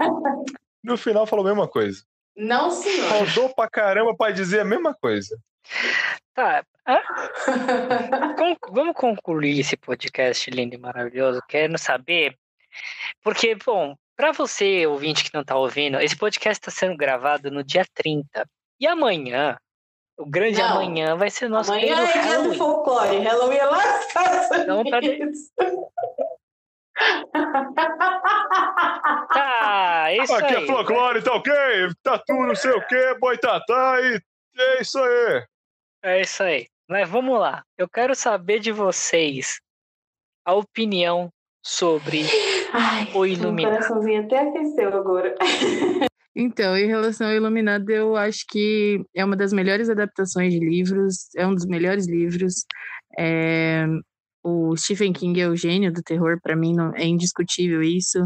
[0.82, 2.02] No final falou a mesma coisa.
[2.34, 3.12] Não, senhor.
[3.12, 5.38] Rodou pra caramba pra dizer a mesma coisa.
[6.34, 6.64] Tá.
[8.70, 12.34] Vamos concluir esse podcast lindo e maravilhoso, querendo saber.
[13.22, 17.62] Porque, bom, para você, ouvinte que não tá ouvindo, esse podcast está sendo gravado no
[17.62, 18.46] dia 30.
[18.80, 19.58] E amanhã,
[20.18, 20.72] o grande Não.
[20.72, 22.58] amanhã, vai ser nosso Amanhã primeiro é dia do Halloween.
[22.58, 23.18] folclore.
[23.18, 23.82] Halloween é lá
[24.62, 25.00] Então, tá
[29.32, 30.64] Tá, é isso Aqui aí.
[30.64, 31.52] é folclore, tá ok?
[32.02, 34.20] Tá tudo não sei o que, boitatá e
[34.58, 35.44] é isso aí.
[36.02, 36.66] É isso aí.
[36.88, 37.62] Mas vamos lá.
[37.78, 39.60] Eu quero saber de vocês
[40.44, 41.30] a opinião
[41.62, 42.24] sobre
[42.72, 43.72] Ai, o meu Iluminado.
[43.74, 45.34] coraçãozinho até aqueceu agora.
[46.32, 51.28] Então, em relação ao Iluminado, eu acho que é uma das melhores adaptações de livros,
[51.36, 52.64] é um dos melhores livros.
[53.18, 53.84] É,
[54.42, 58.18] O Stephen King é o gênio do terror, para mim não, é indiscutível isso.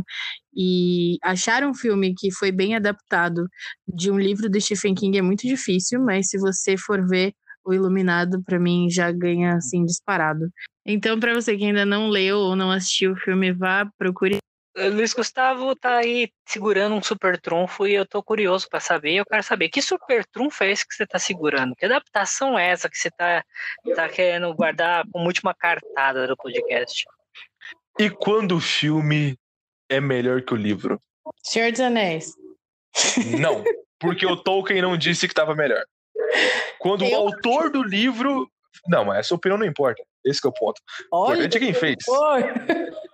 [0.56, 3.46] E achar um filme que foi bem adaptado
[3.86, 7.32] de um livro do Stephen King é muito difícil, mas se você for ver
[7.64, 10.48] o Iluminado, para mim já ganha assim disparado.
[10.86, 14.43] Então, para você que ainda não leu ou não assistiu o filme, vá, procure.
[14.76, 19.14] O Luiz Gustavo tá aí segurando um super trunfo e eu tô curioso para saber.
[19.14, 21.76] Eu quero saber que super trunfo é esse que você tá segurando?
[21.76, 23.44] Que adaptação é essa que você tá,
[23.94, 27.04] tá querendo guardar como última cartada do podcast?
[28.00, 29.38] E quando o filme
[29.88, 31.00] é melhor que o livro?
[31.42, 32.32] Senhor dos Anéis.
[33.40, 33.62] Não,
[34.00, 35.84] porque o Tolkien não disse que estava melhor.
[36.80, 38.50] Quando Eu- o autor do livro.
[38.86, 40.02] Não, mas essa opinião não importa.
[40.24, 40.80] Esse que é o ponto.
[41.12, 41.96] O Olha, importante é quem fez.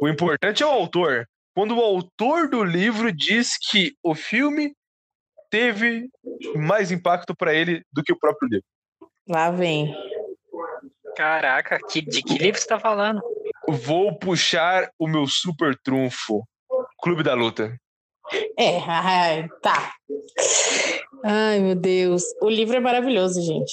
[0.00, 1.26] O importante é o autor.
[1.54, 4.74] Quando o autor do livro diz que o filme
[5.50, 6.08] teve
[6.54, 8.66] mais impacto para ele do que o próprio livro.
[9.26, 9.96] Lá vem.
[11.16, 13.22] Caraca, que, de que livro você tá falando?
[13.66, 16.44] Vou puxar o meu super trunfo.
[17.00, 17.74] Clube da Luta.
[18.58, 19.94] É, ai, tá.
[21.24, 22.22] Ai, meu Deus.
[22.42, 23.72] O livro é maravilhoso, gente.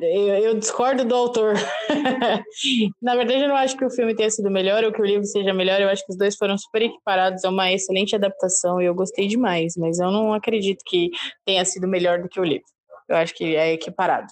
[0.00, 1.54] Eu, eu discordo do autor.
[3.02, 5.24] Na verdade, eu não acho que o filme tenha sido melhor ou que o livro
[5.26, 5.80] seja melhor.
[5.80, 7.44] Eu acho que os dois foram super equiparados.
[7.44, 9.74] É uma excelente adaptação e eu gostei demais.
[9.76, 11.10] Mas eu não acredito que
[11.44, 12.66] tenha sido melhor do que o livro.
[13.08, 14.28] Eu acho que é equiparado.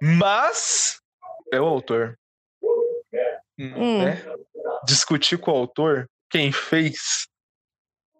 [0.00, 0.98] Mas
[1.52, 2.18] é o autor.
[3.58, 3.98] Hum.
[4.04, 4.22] Né?
[4.86, 7.26] Discutir com o autor, quem fez,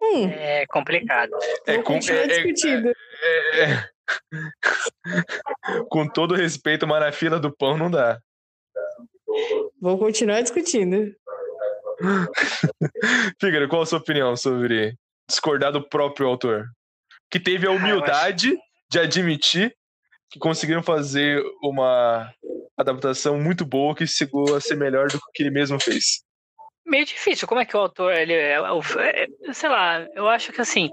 [0.07, 1.33] Hum, É complicado.
[1.67, 3.89] é com, é- é- é- é-
[5.89, 8.21] com todo respeito, mas na fila do pão não dá.
[9.81, 11.15] Vou continuar discutindo.
[13.41, 14.97] Fígaro, qual a sua opinião sobre
[15.29, 16.67] discordar do próprio autor?
[17.31, 18.57] Que teve a Ah, humildade
[18.91, 19.75] de admitir
[20.31, 22.33] que conseguiram fazer uma
[22.77, 26.25] adaptação muito boa que chegou a ser melhor do que ele mesmo fez.
[26.87, 27.49] Meio difícil.
[27.49, 30.91] Como é que o autor, ele é, o- é- sei lá, eu acho que assim,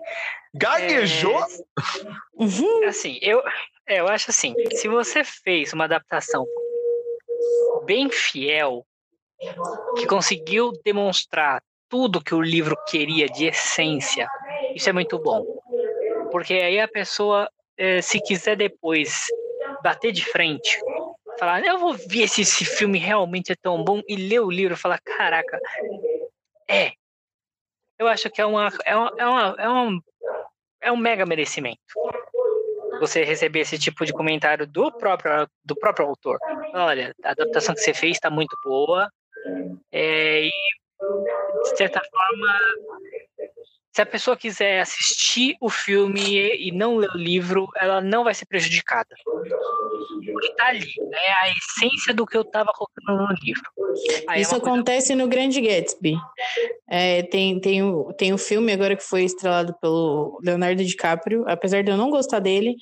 [0.54, 1.46] Gaguejou?
[2.34, 2.86] Uhum.
[2.88, 3.42] assim, eu,
[3.88, 6.46] é, eu acho assim, se você fez uma adaptação
[7.86, 8.86] bem fiel,
[9.98, 14.28] que conseguiu demonstrar tudo que o livro queria de essência,
[14.76, 15.46] isso é muito bom.
[16.32, 19.26] Porque aí a pessoa, eh, se quiser depois
[19.84, 20.80] bater de frente,
[21.42, 24.76] falar, eu vou ver se esse filme realmente é tão bom, e ler o livro
[24.76, 25.60] e falar, caraca,
[26.70, 26.92] é.
[27.98, 30.02] Eu acho que é uma, é uma, é uma, é um,
[30.82, 31.80] é um mega merecimento.
[33.00, 36.38] Você receber esse tipo de comentário do próprio, do próprio autor.
[36.74, 39.12] Olha, a adaptação que você fez está muito boa.
[39.92, 40.52] É, e,
[41.64, 42.60] de certa forma,
[43.94, 46.22] se a pessoa quiser assistir o filme
[46.58, 49.14] e não ler o livro, ela não vai ser prejudicada.
[50.32, 51.20] Porque tá ali, né?
[51.42, 53.64] A essência do que eu tava colocando no livro.
[54.28, 56.16] Aí é Isso coisa- acontece no Grande Gatsby.
[56.90, 61.44] É, tem, tem, o, tem o filme agora que foi estrelado pelo Leonardo DiCaprio.
[61.48, 62.76] Apesar de eu não gostar dele,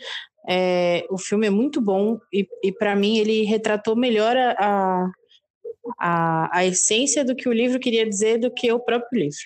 [0.47, 5.09] é, o filme é muito bom e, e para mim ele retratou melhor a,
[5.99, 9.37] a, a essência do que o livro queria dizer do que o próprio livro.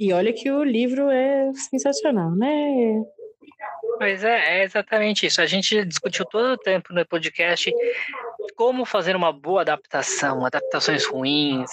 [0.00, 3.02] E olha que o livro é sensacional, né?
[3.98, 5.42] Pois é, é exatamente isso.
[5.42, 7.70] A gente discutiu todo o tempo no podcast
[8.56, 11.70] como fazer uma boa adaptação, adaptações ruins,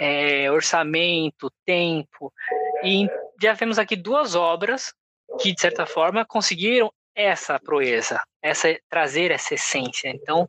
[0.00, 2.32] é, orçamento, tempo.
[2.82, 3.06] E
[3.42, 4.94] já vemos aqui duas obras
[5.38, 10.08] que, de certa forma, conseguiram essa proeza, essa trazer essa essência.
[10.08, 10.48] Então,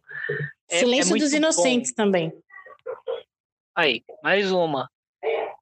[0.70, 1.38] é- é Silêncio muito dos bom.
[1.38, 2.32] Inocentes também.
[3.76, 4.90] Aí, mais uma.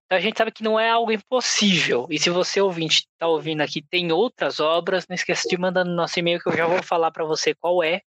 [0.06, 2.06] Então a gente sabe que não é algo impossível.
[2.10, 5.95] E se você ouvinte está ouvindo aqui, tem outras obras, não esqueça de mandar no
[5.95, 8.01] nosso e-mail que eu já vou falar para você qual é,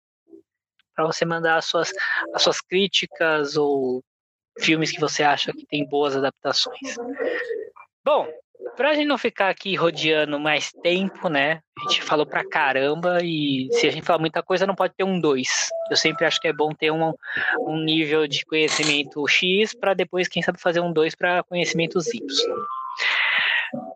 [0.93, 1.91] para você mandar as suas,
[2.33, 4.03] as suas críticas ou
[4.59, 6.95] filmes que você acha que tem boas adaptações.
[8.03, 8.27] Bom,
[8.75, 11.61] para a gente não ficar aqui rodeando mais tempo, né?
[11.77, 15.03] A gente falou pra caramba e se a gente falar muita coisa, não pode ter
[15.03, 15.69] um dois.
[15.89, 17.13] Eu sempre acho que é bom ter um,
[17.59, 22.21] um nível de conhecimento X para depois, quem sabe, fazer um 2 para conhecimentos Y.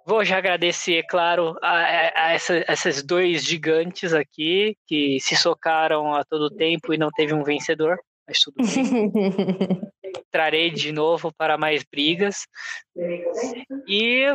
[0.05, 6.24] Vou já agradecer, claro, a, a, a esses dois gigantes aqui que se socaram a
[6.24, 7.97] todo tempo e não teve um vencedor,
[8.28, 9.82] mas tudo bem.
[10.32, 12.46] Trarei de novo para mais brigas.
[13.88, 14.26] E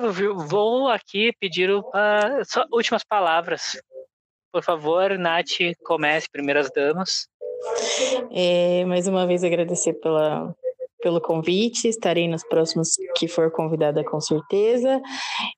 [0.48, 3.80] vou aqui pedir o- a- só últimas palavras.
[4.52, 7.28] Por favor, Nath, comece, primeiras damas.
[8.32, 10.54] É, mais uma vez agradecer pela,
[11.00, 11.88] pelo convite.
[11.88, 15.00] Estarei nos próximos que for convidada com certeza.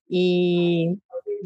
[0.09, 0.97] E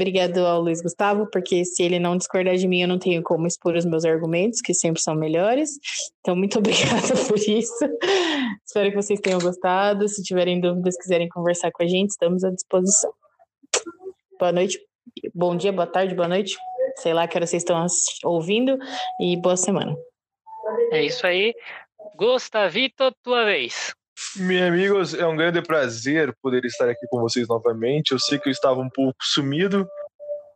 [0.01, 3.47] obrigado ao Luiz Gustavo, porque se ele não discordar de mim, eu não tenho como
[3.47, 5.79] expor os meus argumentos, que sempre são melhores.
[6.21, 7.85] Então, muito obrigada por isso.
[8.65, 10.09] Espero que vocês tenham gostado.
[10.09, 13.13] Se tiverem dúvidas, quiserem conversar com a gente, estamos à disposição.
[14.39, 14.81] Boa noite,
[15.35, 16.57] bom dia, boa tarde, boa noite.
[16.97, 17.87] Sei lá que hora vocês estão
[18.25, 18.79] ouvindo
[19.21, 19.95] e boa semana.
[20.93, 21.55] É isso aí.
[22.17, 23.95] Gustavito, tua vez.
[24.37, 28.13] Meus amigos, é um grande prazer poder estar aqui com vocês novamente.
[28.13, 29.89] Eu sei que eu estava um pouco sumido,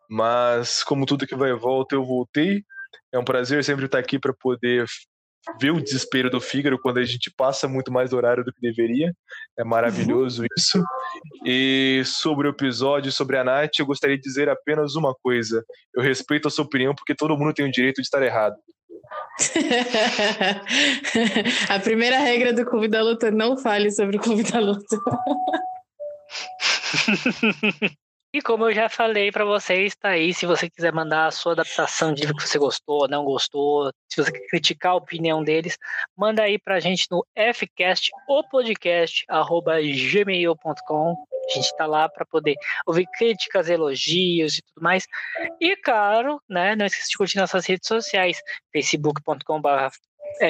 [0.08, 2.62] mas como tudo que vai e volta, eu voltei.
[3.12, 4.86] É um prazer sempre estar aqui para poder
[5.60, 9.12] ver o desespero do Fígaro quando a gente passa muito mais horário do que deveria.
[9.58, 10.82] É maravilhoso isso.
[11.44, 15.64] E sobre o episódio, sobre a Nath, eu gostaria de dizer apenas uma coisa.
[15.94, 18.56] Eu respeito a sua opinião porque todo mundo tem o direito de estar errado.
[21.68, 24.96] a primeira regra do Clube da Luta: não fale sobre o Clube da Luta.
[28.34, 30.34] E como eu já falei para vocês, tá aí.
[30.34, 33.92] Se você quiser mandar a sua adaptação de livro que você gostou ou não gostou,
[34.08, 35.78] se você quer criticar a opinião deles,
[36.16, 37.24] manda aí pra gente no
[37.54, 41.14] fcast, o podcast, arroba gmail.com.
[41.48, 45.06] A gente tá lá para poder ouvir críticas, elogios e tudo mais.
[45.60, 48.38] E, claro, né, não esqueça de curtir nossas redes sociais,
[48.72, 49.68] facebook.com.br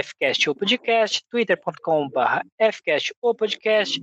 [0.03, 4.01] fcast ou podcast, twitter.com.br fcast ou podcast,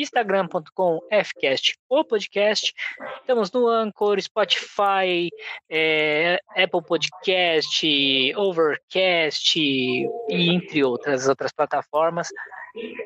[0.00, 2.72] instagram.com fcast o podcast.
[3.20, 5.28] Estamos no Anchor, Spotify,
[5.68, 12.28] é, Apple Podcast, Overcast e entre outras outras plataformas.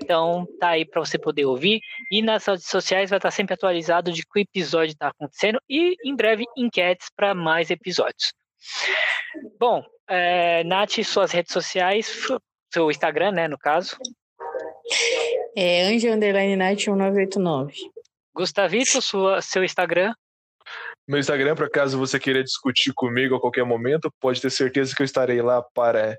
[0.03, 1.81] Então tá aí para você poder ouvir
[2.11, 6.15] e nas redes sociais vai estar sempre atualizado de que episódio está acontecendo e em
[6.15, 8.33] breve enquetes para mais episódios.
[9.59, 12.07] Bom, é, Nath, suas redes sociais,
[12.73, 13.97] seu Instagram, né, no caso.
[15.57, 17.75] É Anjo Underline Night 1989.
[18.35, 20.13] Gustavito, sua, seu Instagram.
[21.07, 25.03] Meu Instagram, por acaso você queira discutir comigo a qualquer momento, pode ter certeza que
[25.03, 26.19] eu estarei lá para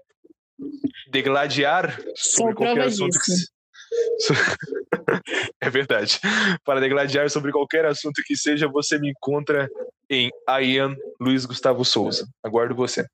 [1.09, 3.31] degladiar sobre qualquer assunto que.
[3.31, 3.51] disso.
[5.59, 6.19] é verdade.
[6.63, 9.67] Para degladiar sobre qualquer assunto que seja, você me encontra
[10.09, 10.29] em
[10.61, 12.27] Ian Luiz Gustavo Souza.
[12.43, 13.05] Aguardo você.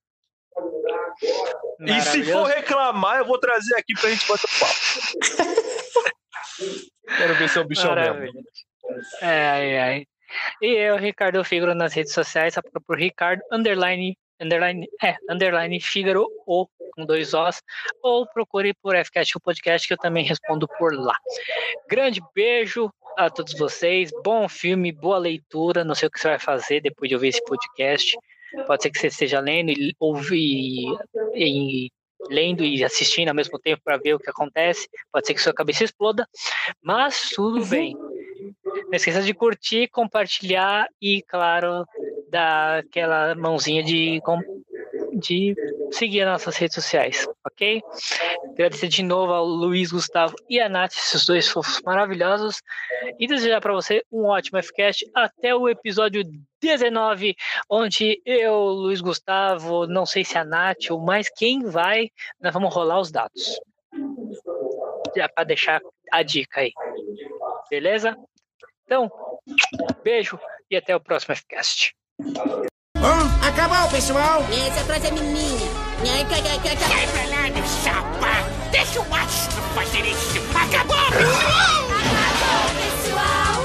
[1.79, 5.55] E se for reclamar, eu vou trazer aqui pra gente bater papo.
[7.17, 8.13] Quero ver se é o bichão mesmo.
[8.13, 8.41] Maravilha.
[9.21, 10.05] É, ai, ai.
[10.61, 16.27] E eu, Ricardo Figaro, nas redes sociais, só por Ricardo, underline, underline, é, underline Figaro,
[16.45, 17.61] ou com dois Os,
[18.01, 21.15] ou procure por FCast, o podcast, que eu também respondo por lá.
[21.89, 26.39] Grande beijo a todos vocês, bom filme, boa leitura, não sei o que você vai
[26.39, 28.17] fazer depois de ouvir esse podcast.
[28.67, 30.97] Pode ser que você esteja lendo e ouvir
[31.33, 31.89] e
[32.29, 34.87] lendo e assistindo ao mesmo tempo para ver o que acontece.
[35.11, 36.27] Pode ser que sua cabeça exploda,
[36.81, 37.95] mas tudo bem.
[37.95, 41.85] Não esqueça de curtir, compartilhar e, claro,
[42.29, 44.21] dar aquela mãozinha de,
[45.21, 45.55] de
[45.91, 47.81] seguir as nossas redes sociais, ok?
[48.51, 52.61] Agradecer de novo ao Luiz Gustavo e a Nath, esses dois fofos maravilhosos,
[53.19, 56.23] e desejar para você um ótimo FCast até o episódio
[56.61, 57.35] 19,
[57.69, 62.09] onde eu, Luiz Gustavo, não sei se a Nath ou mais quem vai,
[62.39, 63.59] nós vamos rolar os dados.
[65.15, 66.71] Já para deixar a dica aí.
[67.69, 68.17] Beleza?
[68.85, 69.09] Então,
[70.03, 71.95] beijo e até o próximo FCast.
[73.41, 74.45] Acabou, pessoal!
[74.51, 75.69] É, essa frase é minha.
[76.87, 78.47] Sai pra lá, meu chapa!
[78.71, 80.39] Deixa o astro fazer isso!
[80.55, 81.87] Acabou, pessoal!
[81.99, 83.61] Acabou, pessoal!